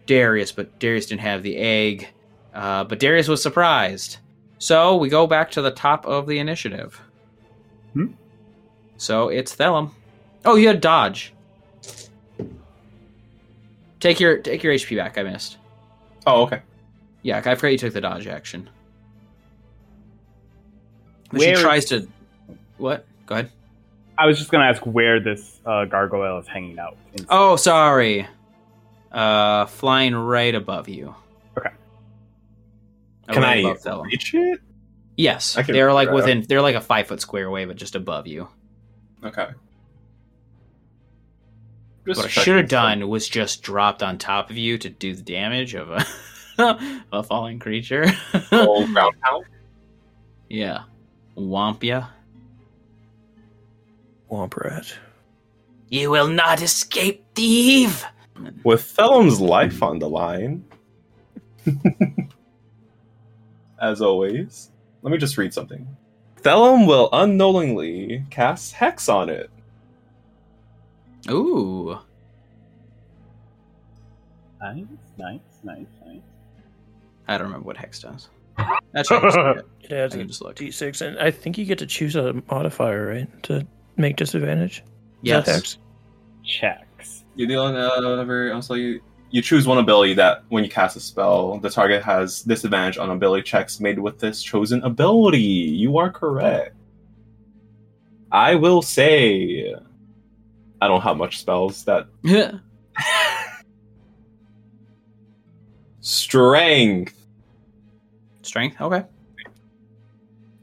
[0.06, 2.08] Darius, but Darius didn't have the egg.
[2.54, 4.18] Uh, but Darius was surprised,
[4.58, 7.00] so we go back to the top of the initiative.
[7.94, 8.08] Hmm?
[8.98, 9.94] So it's Thellum.
[10.46, 11.34] Oh, you had dodge.
[14.00, 15.18] Take your take your HP back.
[15.18, 15.58] I missed.
[16.26, 16.62] Oh, okay.
[17.22, 18.70] Yeah, I forgot you took the dodge action.
[21.32, 22.08] But Where she tries to.
[22.78, 23.06] What?
[23.26, 23.52] Go ahead.
[24.18, 26.98] I was just gonna ask where this uh, gargoyle is hanging out.
[27.14, 28.26] in- Oh, sorry.
[29.12, 31.16] Uh, flying right above you.
[33.30, 33.36] Okay.
[33.36, 34.08] Can I above Thellum.
[34.08, 34.60] reach it?
[35.18, 36.26] Yes, I can they're like figure it out.
[36.28, 36.46] within.
[36.48, 38.48] They're like a five foot square away, but just above you.
[39.24, 39.50] Okay.
[42.08, 45.14] Just what I should have done was just dropped on top of you to do
[45.14, 46.06] the damage of a
[47.14, 48.08] a falling creature.
[48.50, 49.46] Full ground pound.
[50.50, 50.84] yeah,
[51.38, 52.08] womp ya.
[54.32, 54.94] Womp rat.
[55.90, 58.06] You will not escape, thief.
[58.64, 60.64] With Thellum's life on the line.
[63.82, 64.72] As always.
[65.02, 65.88] Let me just read something.
[66.38, 69.50] Thellum will unknowingly cast Hex on it.
[71.30, 71.98] Ooh.
[74.62, 74.86] Nice,
[75.18, 76.20] nice, nice, nice.
[77.28, 78.30] I don't remember what hex does.
[78.92, 79.62] That's right.
[79.82, 80.56] It adds I a can just look.
[80.58, 83.66] d6, and I think you get to choose a modifier, right, to
[83.98, 84.80] make disadvantage.
[84.80, 84.84] Is
[85.24, 85.48] Yes.
[85.48, 85.78] hex?
[86.44, 87.24] Checks.
[87.36, 88.54] You deal uh, whatever.
[88.54, 89.02] Also, you
[89.32, 93.12] you choose one ability that when you cast a spell, the target has disadvantage on
[93.12, 95.40] ability checks made with this chosen ability.
[95.40, 96.76] You are correct.
[98.32, 99.74] I will say,
[100.82, 102.08] I don't have much spells that
[106.02, 107.16] strength.
[108.42, 108.82] Strength.
[108.82, 109.04] Okay.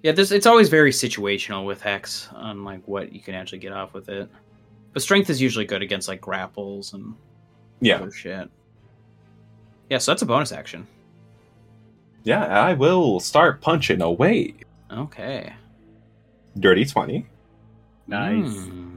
[0.02, 3.72] Yeah, this it's always very situational with hex on like what you can actually get
[3.72, 4.28] off with it.
[4.92, 7.14] But strength is usually good against like grapples and
[7.80, 8.48] Yeah, other shit.
[9.90, 10.86] Yeah, so that's a bonus action.
[12.24, 12.44] yeah.
[12.44, 14.54] I will start punching away.
[14.90, 15.52] Okay.
[16.58, 17.26] Dirty twenty.
[18.06, 18.52] Nice.
[18.54, 18.96] Hmm.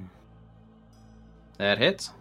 [1.58, 2.12] That hits.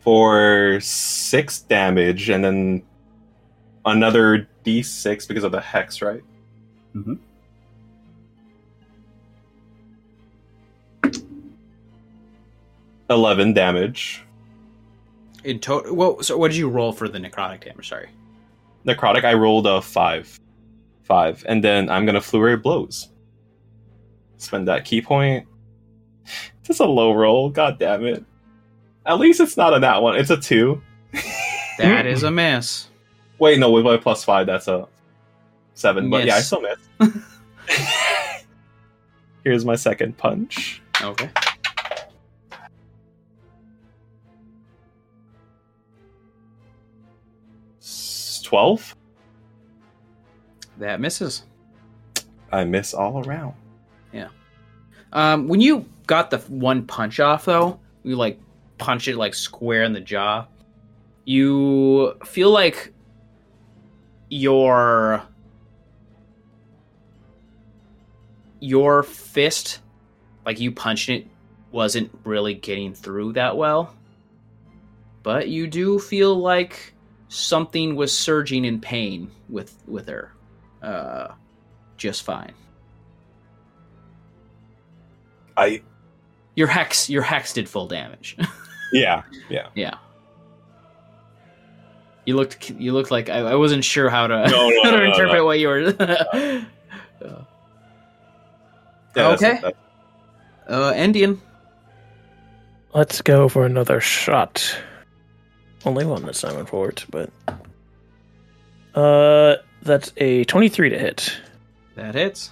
[0.00, 2.82] for six damage, and then
[3.86, 6.22] another d6 because of the hex, right?
[6.94, 7.18] Mm Mhm.
[13.10, 14.24] Eleven damage.
[15.44, 17.88] In total, well, so what did you roll for the necrotic damage?
[17.88, 18.08] Sorry.
[18.86, 20.40] Necrotic, I rolled a five,
[21.02, 23.10] five, and then I'm gonna flurry blows.
[24.38, 25.46] Spend that ki point.
[26.62, 27.50] Just a low roll.
[27.50, 28.24] God damn it.
[29.06, 30.16] At least it's not a that one.
[30.16, 30.82] It's a two.
[31.78, 32.88] That is a miss.
[33.38, 34.88] Wait, no, with my plus five, that's a
[35.74, 36.08] seven.
[36.08, 37.12] But yeah, I still miss.
[39.44, 40.82] Here's my second punch.
[41.02, 41.28] Okay.
[48.54, 48.96] S- Twelve.
[50.78, 51.44] That misses.
[52.50, 53.54] I miss all around.
[54.12, 54.28] Yeah.
[55.12, 58.40] Um, when you got the one punch off, though, you like
[58.78, 60.46] punch it like square in the jaw.
[61.24, 62.92] You feel like
[64.30, 65.22] your
[68.60, 69.80] your fist,
[70.46, 71.26] like you punching it,
[71.70, 73.94] wasn't really getting through that well.
[75.22, 76.93] But you do feel like
[77.28, 80.32] something was surging in pain with with her,
[80.82, 81.28] uh,
[81.96, 82.52] just fine.
[85.56, 85.82] I
[86.56, 88.36] Your hex, your hex did full damage.
[88.92, 89.68] yeah yeah.
[89.74, 89.94] yeah.
[92.26, 94.96] You looked, you looked like I, I wasn't sure how to, No, no, how to
[94.96, 95.44] no, no, interpret no.
[95.44, 95.80] what you were.
[96.00, 96.64] yeah
[99.16, 99.58] Okay.
[99.60, 99.72] that's-
[100.66, 101.38] uh, Endien.
[102.94, 104.76] Let's go for another shot.
[105.84, 111.36] Only one this time, unfortunately, but uh, that's a twenty-three to hit.
[111.96, 112.50] That hits.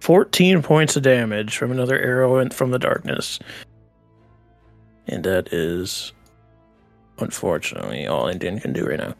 [0.00, 3.38] 14 points of damage from another arrow in, from the darkness.
[5.06, 6.12] And that is
[7.18, 9.14] unfortunately all Endien can do right now.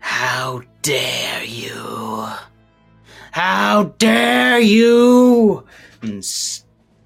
[0.00, 2.26] How dare you?
[3.30, 5.64] How dare you?
[6.02, 6.24] And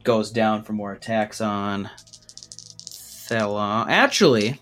[0.07, 3.87] goes down for more attacks on Thela.
[3.89, 4.61] Actually,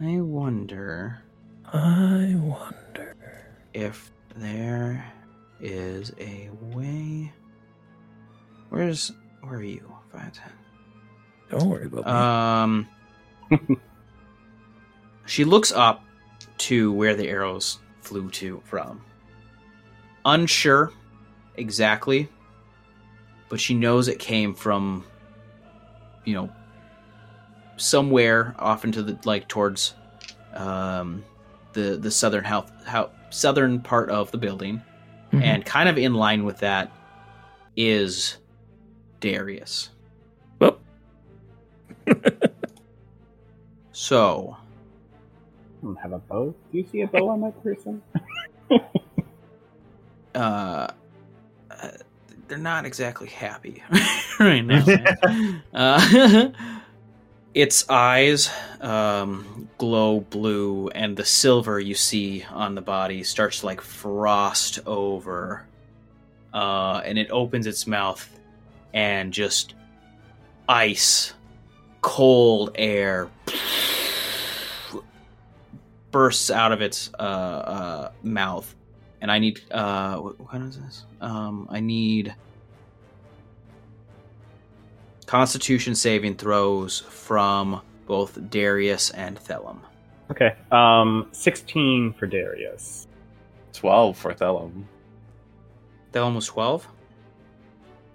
[0.00, 1.22] I wonder
[1.72, 3.16] I wonder.
[3.72, 5.10] if there
[5.60, 7.32] is a way.
[8.68, 9.94] Where's where are you?
[10.12, 10.52] Five ten.
[11.48, 13.58] Don't worry about me.
[13.60, 13.80] Um,
[15.26, 16.04] she looks up
[16.58, 19.02] to where the arrows flew to from.
[20.24, 20.92] Unsure
[21.56, 22.28] exactly,
[23.52, 25.04] but she knows it came from,
[26.24, 26.48] you know,
[27.76, 29.92] somewhere off into the like towards,
[30.54, 31.22] um,
[31.74, 34.80] the the southern health how southern part of the building,
[35.32, 35.42] Mhm.
[35.42, 36.90] and kind of in line with that
[37.76, 38.38] is
[39.20, 39.90] Darius.
[40.58, 40.78] Well.
[43.92, 44.56] So,
[45.82, 46.54] Hmm, Have a bow?
[46.72, 48.00] Do you see a bow on that person?
[50.34, 50.88] uh,
[52.48, 53.82] they're not exactly happy
[54.40, 54.84] right now.
[55.74, 56.50] uh,
[57.54, 63.66] its eyes um, glow blue, and the silver you see on the body starts to
[63.66, 65.66] like frost over.
[66.52, 68.28] Uh, and it opens its mouth,
[68.92, 69.74] and just
[70.68, 71.32] ice,
[72.02, 73.30] cold air
[76.10, 78.74] bursts out of its uh, uh, mouth
[79.22, 81.06] and I need uh what, what kind is this?
[81.22, 82.34] Um I need
[85.24, 89.80] Constitution saving throws from both Darius and Thellum.
[90.30, 90.54] Okay.
[90.70, 93.06] Um, 16 for Darius.
[93.72, 94.86] Twelve for Thellum.
[96.10, 96.86] Thellum was 12?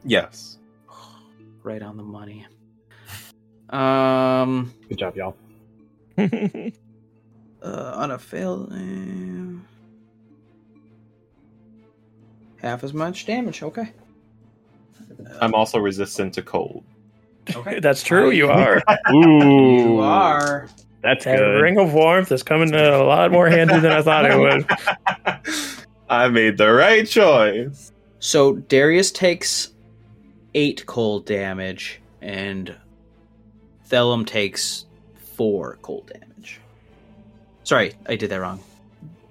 [0.04, 0.60] Yes.
[1.64, 2.46] Right on the money.
[3.70, 5.36] Um Good job, y'all.
[6.18, 9.77] uh on a failed uh,
[12.68, 13.92] half as much damage, okay.
[15.40, 16.84] I'm also resistant to cold.
[17.56, 17.80] Okay.
[17.82, 18.84] That's true, you are.
[19.16, 19.78] Ooh.
[19.96, 20.68] You are.
[21.02, 21.62] That's That good.
[21.62, 25.46] ring of warmth is coming in a lot more handy than I thought it would.
[26.10, 27.92] I made the right choice.
[28.20, 29.72] So Darius takes
[30.54, 32.76] eight cold damage, and
[33.86, 34.86] Thellum takes
[35.36, 36.60] four cold damage.
[37.64, 38.60] Sorry, I did that wrong.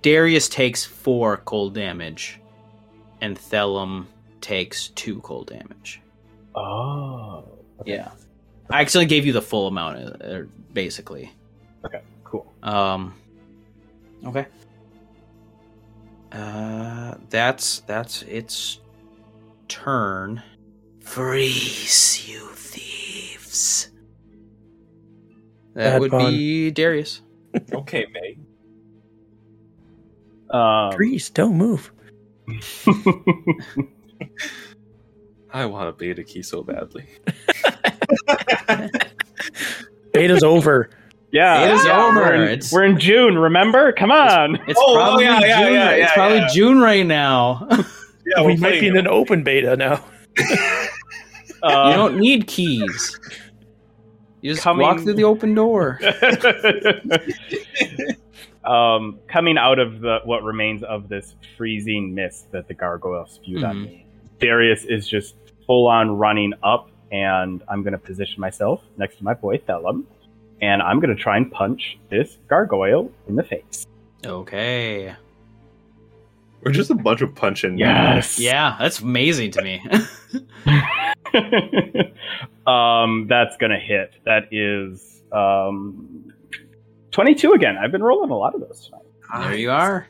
[0.03, 2.39] Darius takes four cold damage,
[3.21, 4.09] and Thellum
[4.41, 6.01] takes two cold damage.
[6.55, 7.45] Oh.
[7.81, 7.93] Okay.
[7.93, 8.11] Yeah,
[8.71, 10.43] I actually gave you the full amount, uh, uh,
[10.73, 11.31] basically.
[11.85, 12.51] Okay, cool.
[12.63, 13.15] Um.
[14.25, 14.47] Okay.
[16.33, 18.81] Uh, that's that's its
[19.69, 20.43] turn.
[21.01, 23.91] Freeze, you thieves!
[25.75, 26.33] That Bad would pun.
[26.33, 27.21] be Darius.
[27.73, 28.37] Okay, May.
[30.51, 31.91] Um, Grease, don't move.
[35.53, 37.07] I want a beta key so badly.
[40.13, 40.91] Beta's over.
[41.33, 42.17] yeah, It is yeah, over.
[42.21, 43.93] We're in, It's- we're in June, remember?
[43.93, 44.57] Come on.
[44.67, 45.73] It's Oh, probably yeah, yeah, June.
[45.75, 46.49] yeah, it's yeah, probably yeah.
[46.53, 47.69] June right now.
[48.29, 50.05] Yeah, we might be in an open beta now.
[51.63, 53.17] Uh, you don't need keys.
[54.41, 56.01] You just Coming- walk through the open door.
[58.67, 63.65] um, coming out of the what remains of this freezing mist that the gargoyle spewed
[63.65, 63.85] on Mhm.
[63.85, 64.07] me,
[64.41, 65.37] Darius is just
[65.67, 70.07] full on running up, and I'm going to position myself next to my boy Thellum,
[70.61, 73.87] and I'm going to try and punch this gargoyle in the face.
[74.25, 75.15] Okay.
[76.63, 77.79] We're just a bunch of punching.
[77.79, 78.39] Yes.
[78.41, 79.81] Yeah, that's amazing to me.
[82.67, 84.13] um, that's gonna hit.
[84.25, 86.33] That is um,
[87.11, 87.77] twenty-two again.
[87.77, 89.03] I've been rolling a lot of those tonight.
[89.49, 90.07] there you are.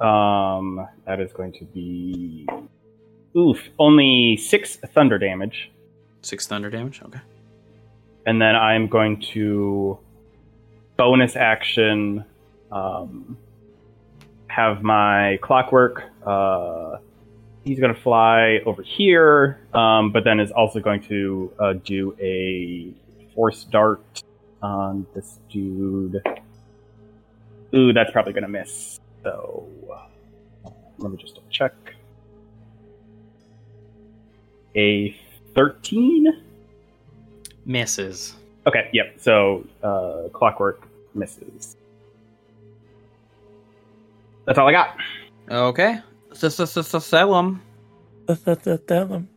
[0.00, 2.48] Um, that is going to be
[3.36, 5.70] oof, only six thunder damage,
[6.22, 7.00] Six thunder damage.
[7.02, 7.20] Okay.
[8.26, 9.98] and then I'm going to
[10.96, 12.24] bonus action.
[12.72, 13.38] Um,
[14.48, 16.02] have my clockwork.
[16.26, 16.96] Uh,
[17.64, 22.16] he's going to fly over here, um, but then is also going to uh, do
[22.20, 22.92] a
[23.34, 24.22] force dart
[24.64, 26.22] on this dude.
[27.74, 28.98] Ooh, that's probably going to miss.
[29.22, 29.68] So
[30.98, 31.74] let me just check.
[34.74, 35.14] A
[35.54, 36.42] 13?
[37.66, 38.34] Misses.
[38.66, 39.14] Okay, yep.
[39.18, 41.76] So uh, clockwork misses.
[44.46, 44.96] That's all I got.
[45.50, 46.00] Okay.
[46.32, 47.62] Sell Salem.
[48.26, 49.28] Tell him.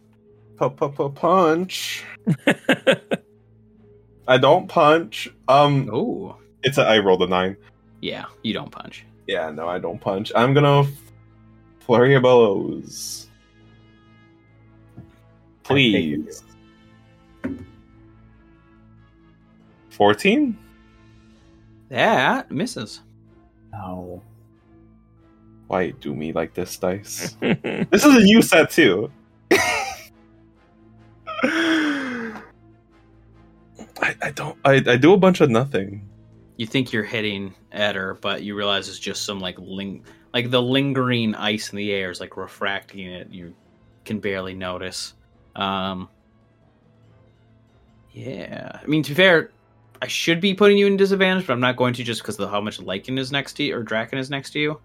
[1.16, 2.06] Punch.
[4.28, 5.30] I don't punch.
[5.48, 6.36] Um, Oh.
[6.64, 6.84] it's a.
[6.84, 7.56] I rolled a nine.
[8.02, 9.06] Yeah, you don't punch.
[9.28, 10.32] Yeah, no, I don't punch.
[10.36, 10.90] I'm gonna f-
[11.80, 13.28] flurry of blows.
[15.64, 16.44] Please.
[19.90, 20.58] Fourteen.
[21.90, 23.02] That misses.
[23.72, 24.22] No.
[25.68, 27.36] Why do me like this, dice?
[27.42, 29.12] this is a new set too.
[34.22, 34.58] I, I don't.
[34.66, 36.08] I, I do a bunch of nothing.
[36.58, 40.04] You think you're hitting at her, but you realize it's just some like ling
[40.34, 43.30] like the lingering ice in the air is like refracting it.
[43.32, 43.54] You
[44.06, 45.14] can barely notice.
[45.56, 46.10] Um
[48.12, 48.80] Yeah.
[48.84, 49.52] I mean to be fair,
[50.02, 52.50] I should be putting you in disadvantage, but I'm not going to just because of
[52.50, 54.80] how much lichen is next to you or Draken is next to you.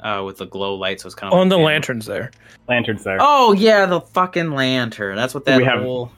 [0.00, 2.30] Uh with the glow light, so it's kind of On the like- lanterns there.
[2.68, 3.18] Lanterns there.
[3.20, 5.16] Oh yeah, the fucking lantern.
[5.16, 6.10] That's what that We have- whole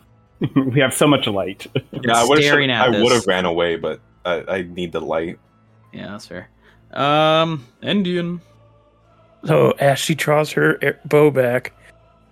[0.57, 1.67] we have so much light.
[1.93, 2.89] Yeah, I would staring have.
[2.95, 5.39] at I would have ran away, but I, I need the light.
[5.93, 6.49] Yeah, that's fair.
[6.93, 8.41] Um Endien.
[9.45, 11.73] So as she draws her air- bow back,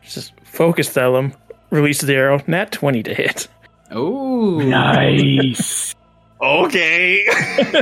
[0.02, 1.32] just focus Thellum,
[1.70, 3.48] releases the arrow, nat 20 to hit.
[3.90, 5.94] Oh nice.
[6.42, 7.26] Okay.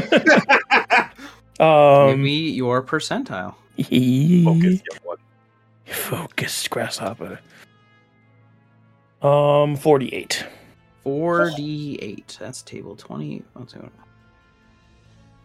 [1.59, 3.55] Give Um, me your percentile.
[3.77, 5.19] Focus, young one.
[5.87, 7.39] Focus, grasshopper.
[9.23, 10.45] Um, 48.
[11.05, 12.39] 4d8.
[12.39, 13.43] That's table 20.
[13.55, 13.91] One second.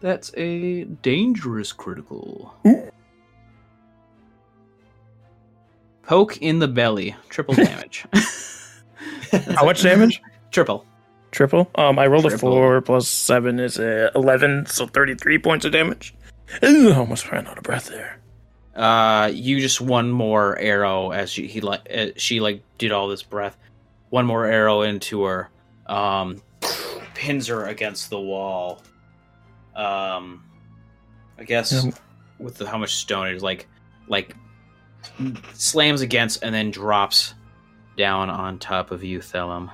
[0.00, 2.54] That's a dangerous critical.
[6.02, 7.16] Poke in the belly.
[7.30, 8.04] Triple damage.
[9.32, 10.20] How much damage?
[10.50, 10.84] Triple.
[11.30, 11.70] Triple.
[11.74, 16.14] Um, I rolled a four plus seven is a eleven, so thirty-three points of damage.
[16.62, 18.20] Ooh, almost ran out of breath there.
[18.74, 23.08] Uh, you just one more arrow as she he like uh, she like did all
[23.08, 23.56] this breath.
[24.10, 25.48] One more arrow into her.
[25.86, 26.42] Um,
[27.14, 28.82] pins her against the wall.
[29.76, 30.44] Um,
[31.38, 31.92] I guess Um,
[32.38, 33.68] with the, how much stone it is like
[34.08, 34.34] like
[35.52, 37.34] slams against and then drops
[37.96, 39.70] down on top of you, Thellum.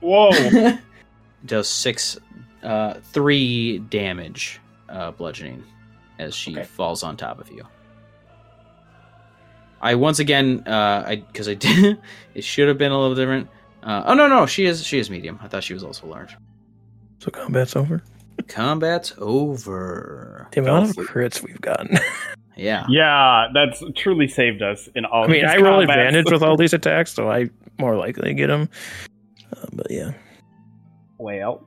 [0.00, 0.76] Whoa.
[1.46, 2.18] Does six,
[2.62, 5.62] uh, three damage, uh, bludgeoning,
[6.18, 6.64] as she Okay.
[6.64, 7.66] falls on top of you.
[9.80, 11.98] I once again, uh, I because I did,
[12.34, 13.48] it should have been a little different.
[13.82, 15.38] Uh, oh no, no, she is she is medium.
[15.42, 16.36] I thought she was also large.
[17.18, 18.02] So combat's over.
[18.48, 20.48] Combat's over.
[20.52, 21.98] The amount of crits we've gotten.
[22.56, 22.84] Yeah.
[22.90, 25.24] yeah, that's truly saved us in all.
[25.24, 25.96] I mean, these I roll combats.
[25.98, 27.48] advantage with all these attacks, so I
[27.78, 28.68] more likely get them.
[29.56, 30.12] Uh, but yeah,
[31.16, 31.66] Well,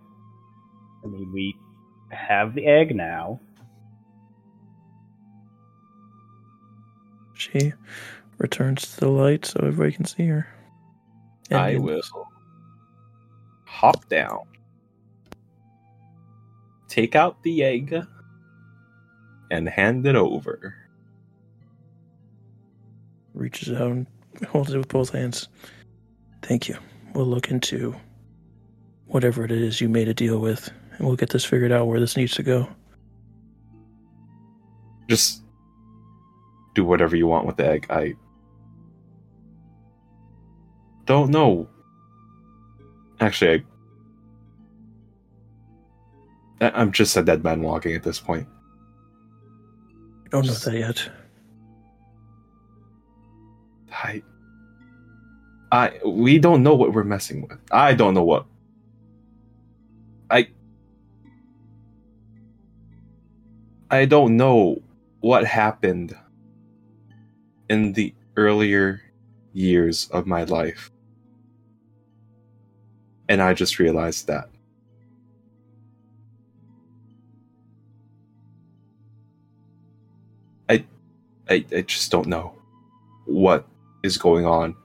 [1.03, 1.55] I mean, we
[2.11, 3.39] have the egg now.
[7.53, 7.73] She
[8.37, 10.47] returns to the light so everybody can see her.
[11.51, 12.01] I And- will
[13.65, 14.39] hop down,
[16.87, 17.95] take out the egg,
[19.51, 20.75] and hand it over.
[23.35, 24.05] reaches out and
[24.49, 25.47] holds it with both hands.
[26.43, 26.77] Thank you.
[27.15, 27.95] We'll look into
[29.07, 31.99] whatever it is you made a deal with, and we'll get this figured out where
[31.99, 32.67] this needs to go.
[35.09, 35.41] Just
[36.73, 37.87] do whatever you want with the egg.
[37.89, 38.15] I
[41.05, 41.69] don't know.
[43.19, 43.65] Actually,
[46.61, 48.47] I I'm just a dead man walking at this point.
[50.25, 51.09] I don't know that yet.
[53.91, 54.23] I,
[55.71, 57.59] I, we don't know what we're messing with.
[57.71, 58.45] I don't know what.
[60.29, 60.47] I,
[63.91, 64.81] I don't know
[65.21, 66.15] what happened
[67.73, 69.01] in the earlier
[69.51, 70.91] years of my life.
[73.27, 74.47] And I just realized that.
[80.69, 80.85] I,
[81.49, 82.53] I, I just don't know
[83.25, 83.67] what
[84.03, 84.75] is going on.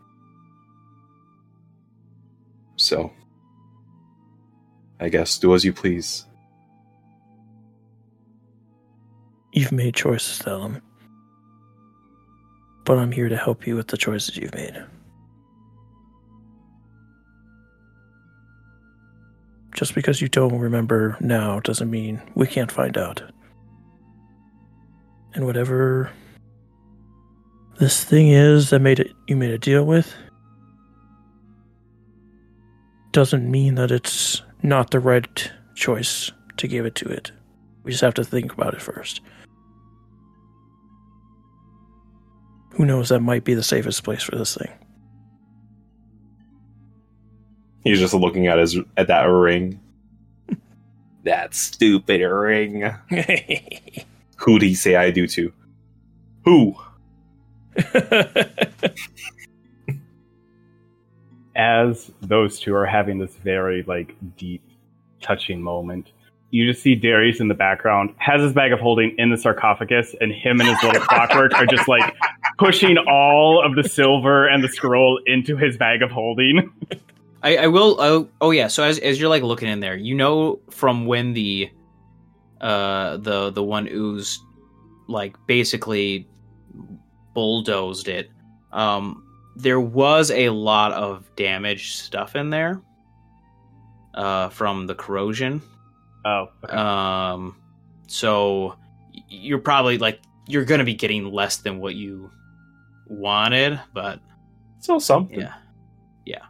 [2.77, 3.12] So,
[4.98, 6.24] I guess do as you please.
[9.52, 10.81] You've made choices, Thellum.
[12.89, 14.82] But I'm here to help you with the choices you've made.
[19.74, 23.20] Just because you don't remember now doesn't mean we can't find out.
[25.35, 26.10] And whatever
[27.78, 30.15] this thing is that made it you made a deal with
[33.12, 37.32] doesn't mean that it's not the right choice to give it to it.
[37.82, 39.20] We just have to think about it first.
[42.78, 43.09] Who knows?
[43.09, 44.70] That might be the safest place for this thing.
[47.82, 49.80] He's just looking at his at that ring.
[51.24, 52.82] that stupid ring.
[54.36, 55.52] Who'd he say I do to?
[56.44, 56.76] Who?
[61.56, 64.62] as those two are having this very like deep
[65.20, 66.12] touching moment
[66.50, 70.14] you just see darius in the background has his bag of holding in the sarcophagus
[70.20, 72.14] and him and his little clockwork are just like
[72.59, 76.72] pushing all of the silver and the scroll into his bag of holding
[77.43, 77.97] I, I will.
[78.01, 78.68] Oh, oh yeah.
[78.68, 81.70] So as as you're like looking in there, you know from when the
[82.60, 84.40] uh the the one ooze
[85.06, 86.28] like basically
[87.35, 88.30] bulldozed it.
[88.72, 89.24] Um,
[89.56, 92.82] there was a lot of damaged stuff in there.
[94.14, 95.62] Uh, from the corrosion.
[96.24, 96.76] oh okay.
[96.76, 97.55] Um,
[98.09, 98.76] so
[99.28, 102.32] you're probably like you're gonna be getting less than what you
[103.09, 104.20] wanted, but
[104.80, 105.40] still something.
[105.40, 105.55] yeah.
[106.24, 106.43] Yeah.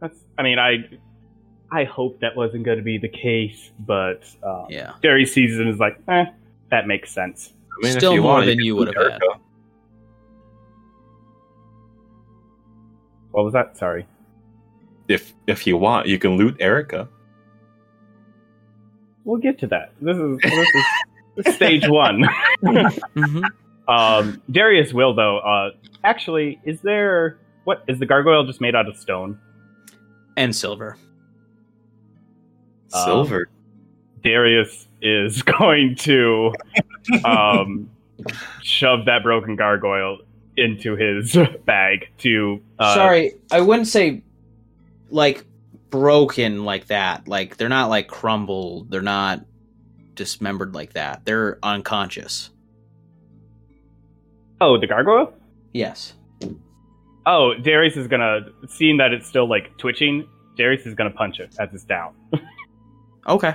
[0.00, 0.76] That's i mean i
[1.72, 4.92] i hope that wasn't going to be the case but uh, Yeah.
[5.02, 6.26] darius sees it and is like eh
[6.70, 7.52] that makes sense
[7.82, 9.20] I mean, Still more want, than can you would have had.
[13.32, 14.06] What was that sorry
[15.08, 17.08] If if you want, you can loot Erica.
[19.24, 22.24] we'll get to that this is this is stage one
[23.14, 23.42] hmm
[23.88, 25.38] Um, Darius will though.
[25.38, 25.70] Uh,
[26.02, 29.38] actually, is there what is the gargoyle just made out of stone?
[30.36, 30.96] And silver.
[32.92, 33.48] Um, Silver.
[34.22, 36.54] Darius is going to
[37.24, 37.90] um,
[38.62, 40.18] shove that broken gargoyle
[40.56, 42.62] into his bag to.
[42.78, 44.22] Uh, Sorry, I wouldn't say
[45.10, 45.44] like
[45.90, 47.28] broken like that.
[47.28, 48.90] Like they're not like crumbled.
[48.90, 49.44] They're not
[50.14, 51.24] dismembered like that.
[51.24, 52.50] They're unconscious.
[54.60, 55.32] Oh, the gargoyle.
[55.72, 56.14] Yes.
[57.26, 60.28] Oh, Darius is gonna seeing that it's still like twitching.
[60.56, 62.14] Darius is gonna punch it as it's down.
[63.26, 63.54] Okay.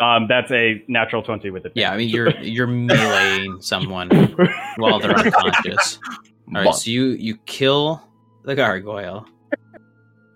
[0.00, 1.72] Um, that's a natural twenty with it.
[1.74, 4.08] Yeah, I mean you're you're meleeing someone
[4.76, 5.98] while they're unconscious.
[6.54, 8.02] All right, so you you kill
[8.44, 9.26] the gargoyle.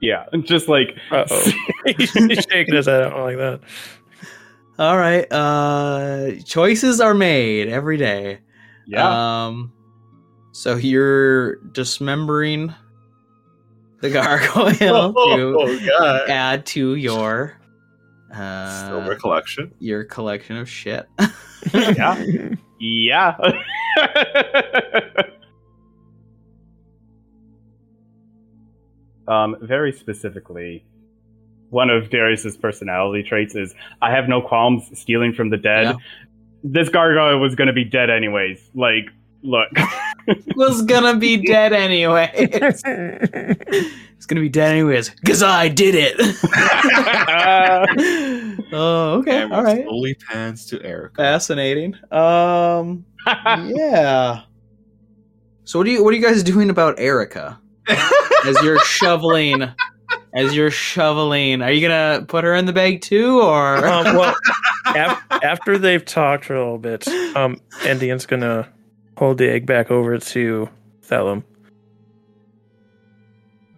[0.00, 1.52] yeah, just like Uh oh.
[1.96, 3.02] He's shaking his head.
[3.04, 3.60] I don't like that.
[4.78, 5.26] All right.
[5.30, 8.40] Uh choices are made every day.
[8.86, 9.44] yeah.
[9.46, 9.72] Um
[10.52, 12.74] so you're dismembering
[14.00, 16.28] the gargoyle to god!
[16.30, 17.56] add to your
[18.34, 19.72] uh Silver collection.
[19.78, 21.06] your collection of shit.
[21.72, 22.22] yeah.
[22.84, 23.36] Yeah.
[29.28, 30.84] um, very specifically,
[31.72, 35.86] one of Darius's personality traits is I have no qualms stealing from the dead.
[35.86, 35.94] Yeah.
[36.62, 38.70] This gargoyle was going to be dead anyways.
[38.74, 39.06] Like,
[39.42, 39.68] look.
[40.56, 42.30] was gonna be dead anyways.
[42.34, 42.82] it's
[44.26, 45.10] gonna be dead anyways.
[45.26, 46.14] Cause I did it.
[48.72, 49.42] oh, okay.
[49.42, 49.84] All right.
[49.84, 51.16] Slowly pans to Erica.
[51.16, 51.96] Fascinating.
[52.12, 54.42] Um yeah.
[55.64, 57.58] So what do you what are you guys doing about Erica?
[57.88, 59.72] As you're shoveling
[60.34, 64.34] as you're shoveling, are you gonna put her in the bag too or um, well,
[64.86, 67.06] af- after they've talked for a little bit,
[67.36, 68.68] um, Endien's gonna
[69.18, 70.68] hold the egg back over to
[71.02, 71.44] Thellum.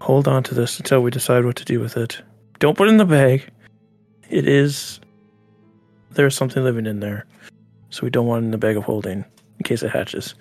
[0.00, 2.20] hold on to this until we decide what to do with it.
[2.60, 3.48] Don't put it in the bag.
[4.30, 5.00] It is.
[6.12, 7.26] There's something living in there.
[7.90, 9.24] So we don't want it in the bag of holding
[9.58, 10.34] in case it hatches.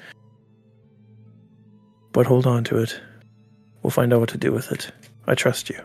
[2.11, 2.99] But hold on to it.
[3.81, 4.91] We'll find out what to do with it.
[5.27, 5.79] I trust you.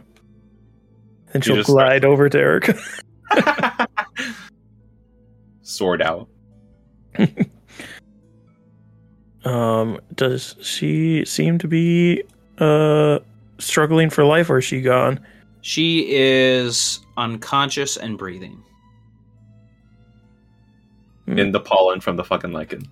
[1.35, 2.79] And she'll just glide over to Erica.
[5.63, 6.29] Sword out.
[9.45, 12.23] Um, does she seem to be
[12.59, 13.21] uh
[13.59, 15.25] struggling for life, or is she gone?
[15.63, 18.63] She is unconscious and breathing.
[21.27, 22.87] In the pollen from the fucking lichen.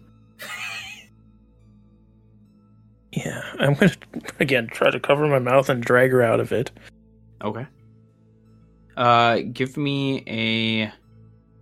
[3.13, 3.93] Yeah, I'm gonna
[4.41, 6.71] again try to cover my mouth and drag her out of it.
[7.43, 7.67] Okay.
[8.97, 10.93] Uh, give me a.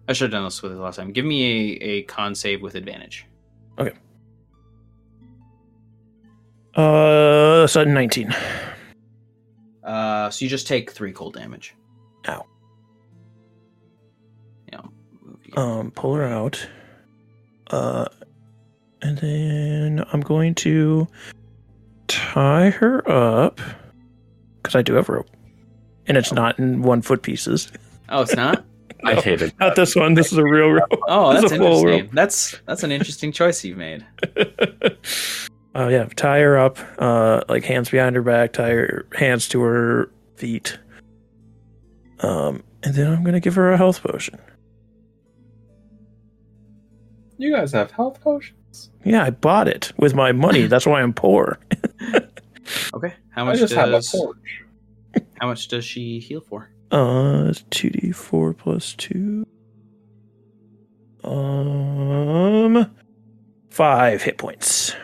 [0.09, 1.13] I should have done this with it last time.
[1.13, 3.27] Give me a, a con save with advantage.
[3.79, 3.97] Okay.
[6.75, 8.35] Uh, so 19.
[9.83, 11.75] Uh, so you just take three cold damage.
[12.29, 12.47] Ow.
[14.73, 14.81] Yeah.
[15.57, 16.67] Um, pull her out.
[17.71, 18.07] Uh,
[19.03, 21.07] and then I'm going to
[22.09, 23.61] tie her up
[24.57, 25.29] because I do have rope,
[26.07, 27.71] and it's not in one foot pieces.
[28.09, 28.65] oh, it's not.
[29.05, 29.53] I hate it.
[29.61, 30.15] Not this one.
[30.15, 30.89] This is a real rope.
[31.09, 31.87] Oh, It's that's interesting.
[31.89, 32.09] rope.
[32.13, 34.05] That's that's an interesting choice you've made.
[35.75, 39.61] Oh yeah, tie her up, uh, like hands behind her back, tie her hands to
[39.61, 40.79] her feet.
[42.21, 44.39] Um, and then I'm gonna give her a health potion.
[47.37, 48.91] You guys have health potions?
[49.05, 50.67] Yeah, I bought it with my money.
[50.67, 51.59] That's why I'm poor.
[52.95, 53.13] Okay.
[53.29, 54.64] How I much just have a does torch.
[55.41, 56.71] How much does she heal for?
[56.91, 59.47] Uh, it's two D four plus two.
[61.25, 62.95] Um,
[63.71, 64.95] five hit points.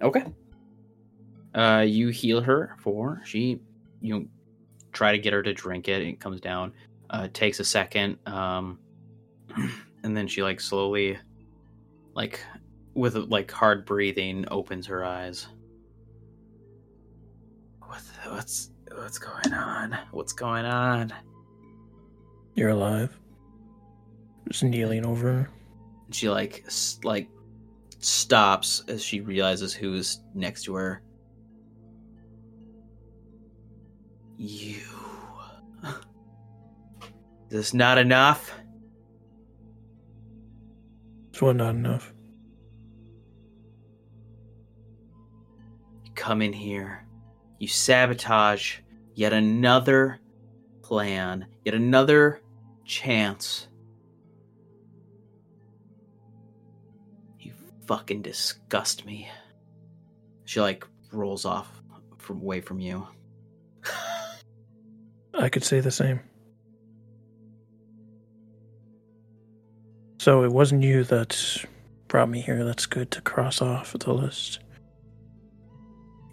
[0.00, 0.24] Okay.
[1.54, 3.60] Uh, you heal her for she.
[4.00, 4.28] You
[4.92, 6.02] try to get her to drink it.
[6.02, 6.72] It comes down.
[7.10, 8.18] Uh, it takes a second.
[8.26, 8.78] Um,
[10.04, 11.18] and then she like slowly,
[12.14, 12.40] like
[12.94, 15.48] with like hard breathing, opens her eyes.
[17.80, 18.00] What?
[18.24, 19.96] the- What's what's going on?
[20.10, 21.12] What's going on?
[22.54, 23.16] You're alive.
[24.48, 25.50] Just kneeling over her.
[26.06, 27.28] And she like s- like
[28.00, 31.02] stops as she realizes who's next to her.
[34.36, 34.80] You.
[35.84, 35.92] Is
[37.50, 38.52] this not enough?
[41.34, 42.12] Is one not enough?
[46.04, 47.06] You come in here,
[47.58, 48.78] you sabotage
[49.14, 50.20] yet another
[50.82, 52.40] plan, yet another
[52.84, 53.68] chance.
[57.40, 57.52] You
[57.86, 59.28] fucking disgust me.
[60.44, 61.68] She like rolls off
[62.18, 63.06] from away from you.
[65.34, 66.20] I could say the same.
[70.18, 71.64] So it wasn't you that
[72.08, 72.64] brought me here.
[72.64, 74.60] That's good to cross off the list.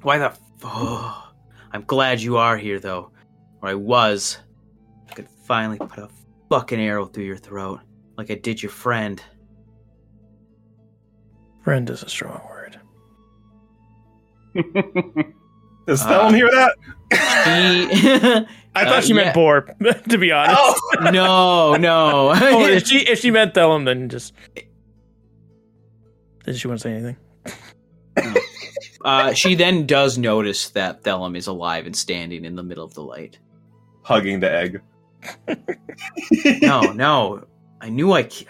[0.02, 0.36] Why the?
[0.58, 1.32] F- oh,
[1.72, 3.12] I'm glad you are here, though.
[3.62, 4.38] Or I was.
[5.10, 6.10] I could finally put a
[6.50, 7.80] fucking arrow through your throat,
[8.18, 9.22] like I did your friend.
[11.64, 12.80] Friend is a strong word.
[15.88, 16.76] Does Uh, Thellum hear that?
[17.12, 17.18] He.
[18.78, 19.16] I thought Uh, she yeah.
[19.16, 19.62] meant boar,
[20.10, 20.58] to be honest.
[20.60, 21.00] Oh!
[21.12, 22.32] no, no.
[22.36, 24.34] Oh, if she if she meant Thellum, then just
[26.44, 27.16] did she want to say anything?
[29.06, 32.94] Uh, she then does notice that Thellum is alive and standing in the middle of
[32.94, 33.40] the light.
[34.04, 34.82] Hugging the egg.
[36.62, 37.46] No, no.
[37.82, 38.20] I knew I.
[38.20, 38.46] I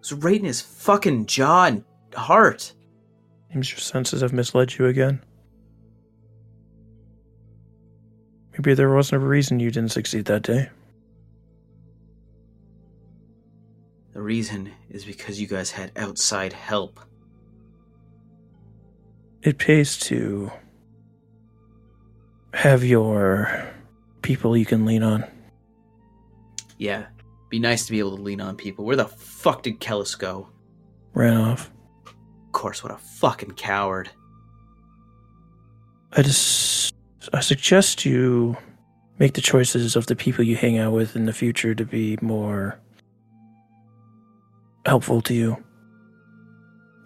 [0.00, 1.84] was right in his fucking jaw and
[2.14, 2.72] heart.
[3.52, 5.22] Seems your senses have misled you again.
[8.52, 10.68] Maybe there wasn't a reason you didn't succeed that day.
[14.12, 16.98] The reason is because you guys had outside help.
[19.42, 20.50] It pays to
[22.52, 23.68] have your
[24.22, 25.24] people you can lean on.
[26.76, 27.06] Yeah,
[27.48, 28.84] be nice to be able to lean on people.
[28.84, 30.48] Where the fuck did Kellis go?
[31.14, 31.70] Ran off.
[32.06, 34.10] Of course, what a fucking coward.
[36.12, 36.94] I just
[37.32, 38.56] I suggest you
[39.18, 42.18] make the choices of the people you hang out with in the future to be
[42.22, 42.78] more
[44.86, 45.64] helpful to you.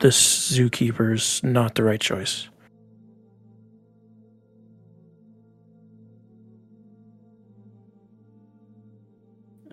[0.00, 2.48] This zookeeper's not the right choice.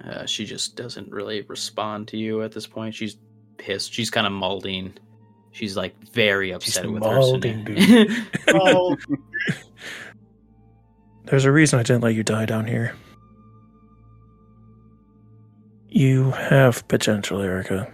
[0.04, 2.96] Uh, she just doesn't really respond to you at this point.
[2.96, 3.18] She's
[3.58, 3.94] pissed.
[3.94, 4.94] She's kind of molding.
[5.52, 8.06] She's like very upset with molding, her.
[8.48, 8.96] Oh,
[11.26, 12.96] There's a reason I didn't let you die down here.
[15.88, 17.92] You have potential, Erica.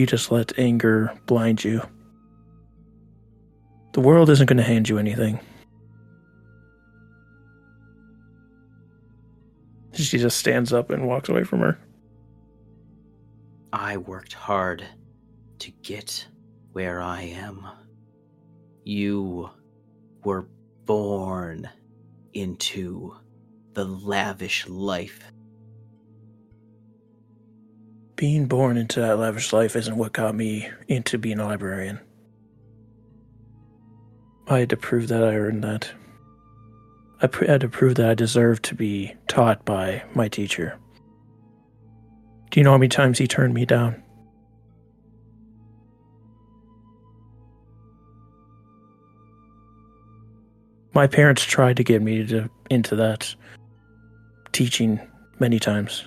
[0.00, 1.82] You just let anger blind you.
[3.92, 5.38] The world isn't going to hand you anything.
[9.92, 11.78] She just stands up and walks away from her.
[13.74, 14.86] I worked hard
[15.58, 16.26] to get
[16.72, 17.68] where I am.
[18.84, 19.50] You
[20.24, 20.48] were
[20.86, 21.68] born
[22.32, 23.16] into
[23.74, 25.30] the lavish life.
[28.20, 32.00] Being born into that lavish life isn't what got me into being a librarian.
[34.46, 35.90] I had to prove that I earned that.
[37.22, 40.76] I had to prove that I deserved to be taught by my teacher.
[42.50, 44.02] Do you know how many times he turned me down?
[50.92, 53.34] My parents tried to get me to, into that
[54.52, 55.00] teaching
[55.38, 56.04] many times.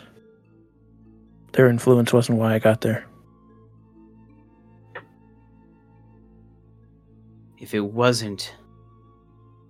[1.54, 3.06] Their influence wasn't why I got there.
[7.60, 8.56] If it wasn't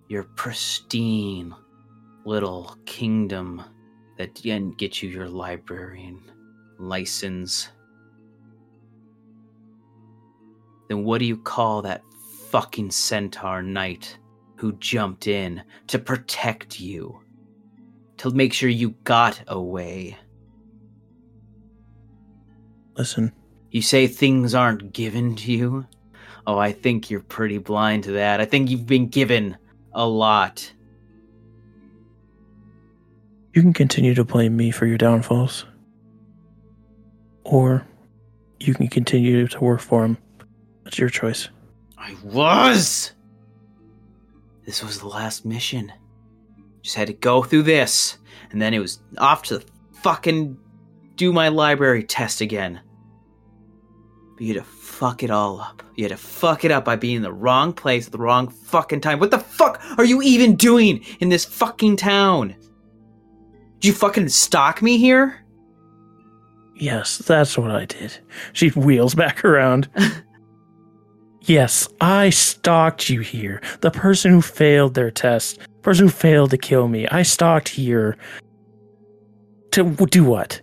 [0.07, 1.53] your pristine
[2.25, 3.61] little kingdom
[4.17, 6.21] that didn't get you your librarian
[6.79, 7.69] license,
[10.87, 12.01] then what do you call that
[12.49, 14.17] fucking centaur knight
[14.55, 17.19] who jumped in to protect you?
[18.17, 20.17] To make sure you got away?
[22.97, 23.33] Listen,
[23.71, 25.87] You say things aren't given to you?
[26.45, 28.39] Oh, I think you're pretty blind to that.
[28.41, 29.57] I think you've been given
[29.93, 30.71] a lot.
[33.53, 35.65] you can continue to blame me for your downfalls.
[37.43, 37.85] Or
[38.59, 40.17] you can continue to work for him.
[40.87, 41.49] It's your choice.
[41.97, 43.11] I was!
[44.65, 45.91] This was the last mission.
[46.81, 48.17] Just had to go through this,
[48.51, 49.65] and then it was off to the
[50.01, 50.57] fucking
[51.23, 52.81] do my library test again.
[54.35, 55.81] But you had to fuck it all up.
[55.95, 58.49] You had to fuck it up by being in the wrong place at the wrong
[58.49, 59.19] fucking time.
[59.19, 62.55] What the fuck are you even doing in this fucking town?
[63.79, 65.39] Did you fucking stalk me here?
[66.75, 68.17] Yes, that's what I did.
[68.51, 69.87] She wheels back around.
[71.41, 73.61] yes, I stalked you here.
[73.79, 77.07] The person who failed their test, person who failed to kill me.
[77.07, 78.17] I stalked here
[79.71, 80.59] to do what?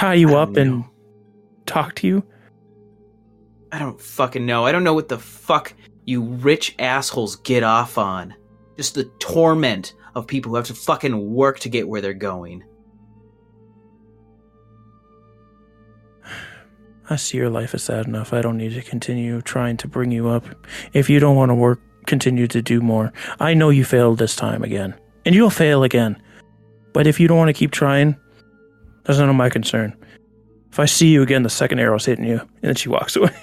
[0.00, 0.90] Tie you up don't and know.
[1.66, 2.24] talk to you?
[3.70, 4.64] I don't fucking know.
[4.64, 5.74] I don't know what the fuck
[6.06, 8.34] you rich assholes get off on.
[8.78, 12.64] Just the torment of people who have to fucking work to get where they're going.
[17.10, 18.32] I see your life is sad enough.
[18.32, 20.46] I don't need to continue trying to bring you up.
[20.94, 23.12] If you don't want to work, continue to do more.
[23.38, 24.94] I know you failed this time again,
[25.26, 26.22] and you'll fail again.
[26.94, 28.16] But if you don't want to keep trying,
[29.04, 29.96] that's none of my concern.
[30.70, 33.34] If I see you again, the second arrow's hitting you, and then she walks away.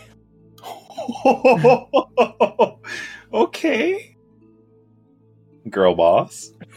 [3.34, 4.16] okay.
[5.70, 6.52] Girl boss.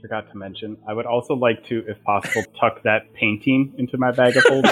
[0.00, 4.12] Forgot to mention, I would also like to, if possible, tuck that painting into my
[4.12, 4.70] bag of holding.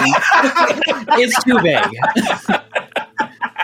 [1.17, 1.83] it's too big.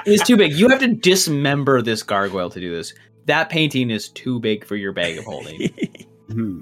[0.06, 0.54] it's too big.
[0.54, 2.96] You have to dismember this gargoyle to do this.
[3.26, 5.70] That painting is too big for your bag of holding.
[6.30, 6.62] Hmm.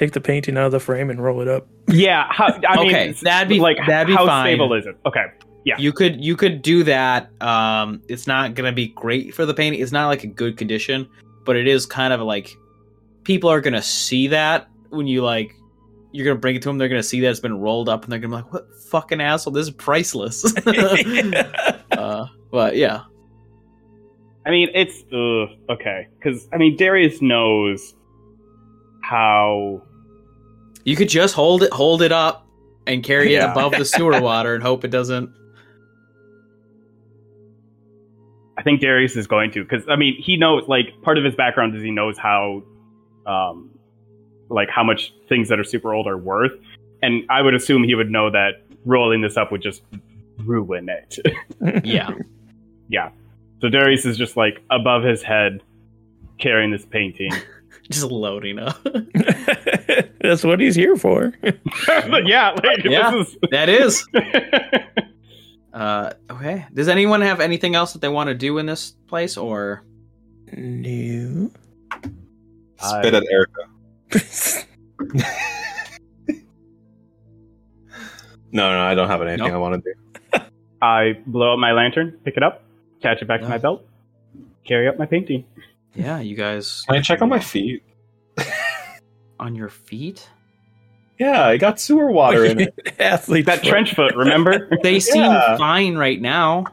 [0.00, 1.68] Take the painting out of the frame and roll it up.
[1.88, 4.46] Yeah, how, I mean, Okay, that'd be- like that'd be how fine.
[4.46, 4.96] stable is it?
[5.04, 5.26] Okay,
[5.66, 5.76] Yeah.
[5.78, 7.30] You could you could do that.
[7.42, 9.80] Um, it's not gonna be great for the painting.
[9.82, 11.06] It's not like a good condition,
[11.44, 12.56] but it is kind of like
[13.24, 15.54] people are gonna see that when you like
[16.12, 16.78] you're gonna bring it to them.
[16.78, 19.20] They're gonna see that it's been rolled up, and they're gonna be like, "What fucking
[19.20, 19.52] asshole?
[19.52, 20.44] This is priceless."
[21.92, 23.02] uh, but yeah,
[24.46, 27.94] I mean, it's ugh, okay because I mean Darius knows
[29.02, 29.82] how.
[30.84, 32.46] You could just hold it hold it up
[32.86, 35.30] and carry it above the sewer water and hope it doesn't.
[38.58, 41.34] I think Darius is going to because I mean he knows like part of his
[41.34, 42.62] background is he knows how,
[43.26, 43.70] um,
[44.50, 46.52] like how much things that are super old are worth,
[47.02, 49.82] and I would assume he would know that rolling this up would just
[50.38, 51.18] ruin it.
[51.84, 52.10] Yeah,
[52.88, 53.10] yeah.
[53.60, 55.62] So Darius is just like above his head,
[56.38, 57.32] carrying this painting.
[57.90, 58.78] just loading up.
[60.20, 61.32] That's what he's here for.
[61.42, 63.10] yeah, like, Yeah.
[63.10, 64.06] this that is.
[64.14, 64.22] is.
[65.72, 66.66] Uh, okay.
[66.74, 69.84] Does anyone have anything else that they want to do in this place, or
[70.52, 71.48] no.
[72.76, 74.66] Spit at Erica.
[78.52, 79.52] No, no, I don't have anything Nope.
[79.52, 80.40] I want to do.
[80.82, 82.64] I blow up my lantern, pick it up,
[82.98, 83.86] attach it back to my belt,
[84.66, 85.44] carry up my painting.
[85.94, 87.82] Yeah, you guys Can I check on my feet?
[89.40, 90.28] on your feet.
[91.18, 92.74] Yeah, I got sewer water in it.
[92.98, 93.68] Athlete That foot.
[93.68, 94.68] trench foot, remember?
[94.82, 95.56] They seem Yeah.
[95.58, 96.64] fine right now.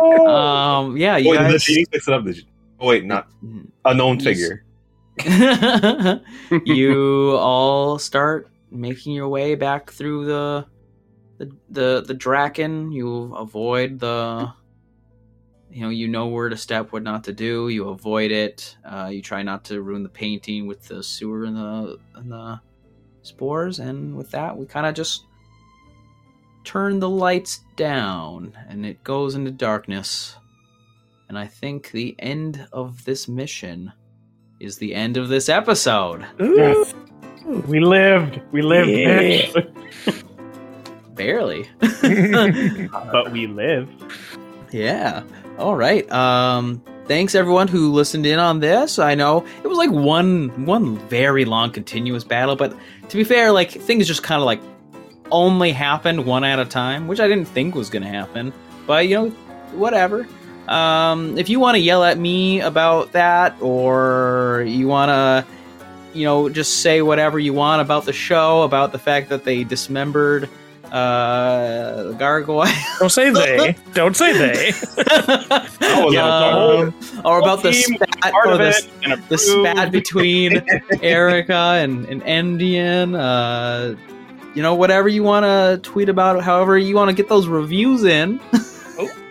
[0.00, 0.26] Oh.
[0.26, 1.64] Um, yeah, you wait, did the guys.
[1.64, 2.24] fix it up?
[2.24, 2.42] Did you-
[2.80, 3.28] Oh wait, not
[3.84, 4.24] unknown Yes.
[4.24, 4.64] figure.
[6.64, 10.66] you all start making your way back through the
[11.38, 12.90] the the, the Draken.
[12.92, 14.52] You avoid the
[15.74, 17.68] you know you know where to step, what not to do.
[17.68, 18.76] You avoid it.
[18.84, 22.60] Uh, you try not to ruin the painting with the sewer and the and the
[23.22, 23.80] spores.
[23.80, 25.24] And with that, we kind of just
[26.62, 30.36] turn the lights down, and it goes into darkness.
[31.28, 33.92] And I think the end of this mission
[34.60, 36.24] is the end of this episode.
[36.40, 36.84] Ooh.
[37.66, 38.40] We lived.
[38.52, 40.12] We lived, Yeah.
[41.14, 41.68] Barely.
[41.80, 44.02] but we lived.
[44.72, 45.22] yeah.
[45.58, 46.10] All right.
[46.10, 48.98] Um thanks everyone who listened in on this.
[48.98, 52.76] I know it was like one one very long continuous battle, but
[53.08, 54.60] to be fair, like things just kind of like
[55.30, 58.52] only happened one at a time, which I didn't think was going to happen.
[58.86, 59.30] But you know,
[59.72, 60.26] whatever.
[60.68, 65.46] Um if you want to yell at me about that or you want to
[66.14, 69.64] you know, just say whatever you want about the show, about the fact that they
[69.64, 70.48] dismembered
[70.94, 72.68] uh the gargoyle.
[73.00, 73.74] Don't say they.
[73.94, 74.72] Don't say they.
[75.96, 76.94] Oh, Yeah, Um,
[77.24, 79.28] or about the spat Part or of the, it.
[79.28, 80.62] the spat between
[81.02, 83.14] Erica and, and Endien.
[83.18, 83.96] Uh,
[84.54, 88.04] you know, whatever you want to tweet about, however you want to get those reviews
[88.04, 88.40] in.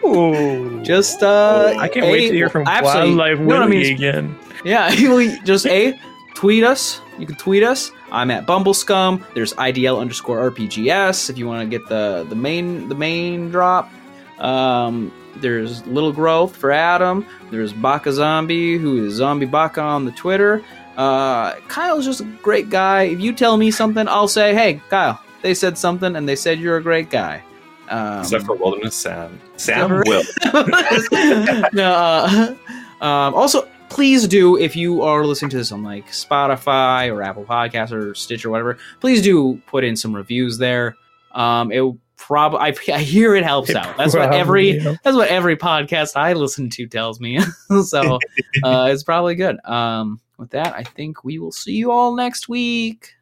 [0.05, 0.81] Ooh.
[0.83, 3.95] Just uh, I can't A, wait to hear from absolutely- Wildlife no, I Willie mean,
[3.95, 4.37] again.
[4.65, 4.89] Yeah,
[5.45, 5.97] just a
[6.35, 6.99] tweet us.
[7.17, 7.91] You can tweet us.
[8.13, 9.25] I'm at Bumblescum.
[9.33, 13.91] There's IDL underscore RPGS if you want to get the the main the main drop.
[14.39, 17.25] Um, there's Little Growth for Adam.
[17.49, 20.63] There's Baka Zombie, who is Zombie Baka on the Twitter.
[20.95, 23.03] Uh, Kyle's just a great guy.
[23.03, 26.59] If you tell me something, I'll say, "Hey, Kyle, they said something, and they said
[26.59, 27.41] you're a great guy."
[27.89, 29.41] Um, Except for Wilderness Sam.
[29.57, 30.23] Sam Never- will.
[31.73, 32.55] no, uh,
[33.01, 37.45] um, also, please do if you are listening to this on like Spotify or Apple
[37.45, 38.79] Podcasts or Stitch or whatever.
[38.99, 40.95] Please do put in some reviews there.
[41.31, 41.83] Um, it
[42.17, 43.95] probably I, I hear it helps out.
[43.95, 47.39] That's what every Probably, that's what every podcast I listen to tells me.
[47.85, 48.19] so
[48.63, 49.63] uh, it's probably good.
[49.63, 53.13] Um, with that, I think we will see you all next week.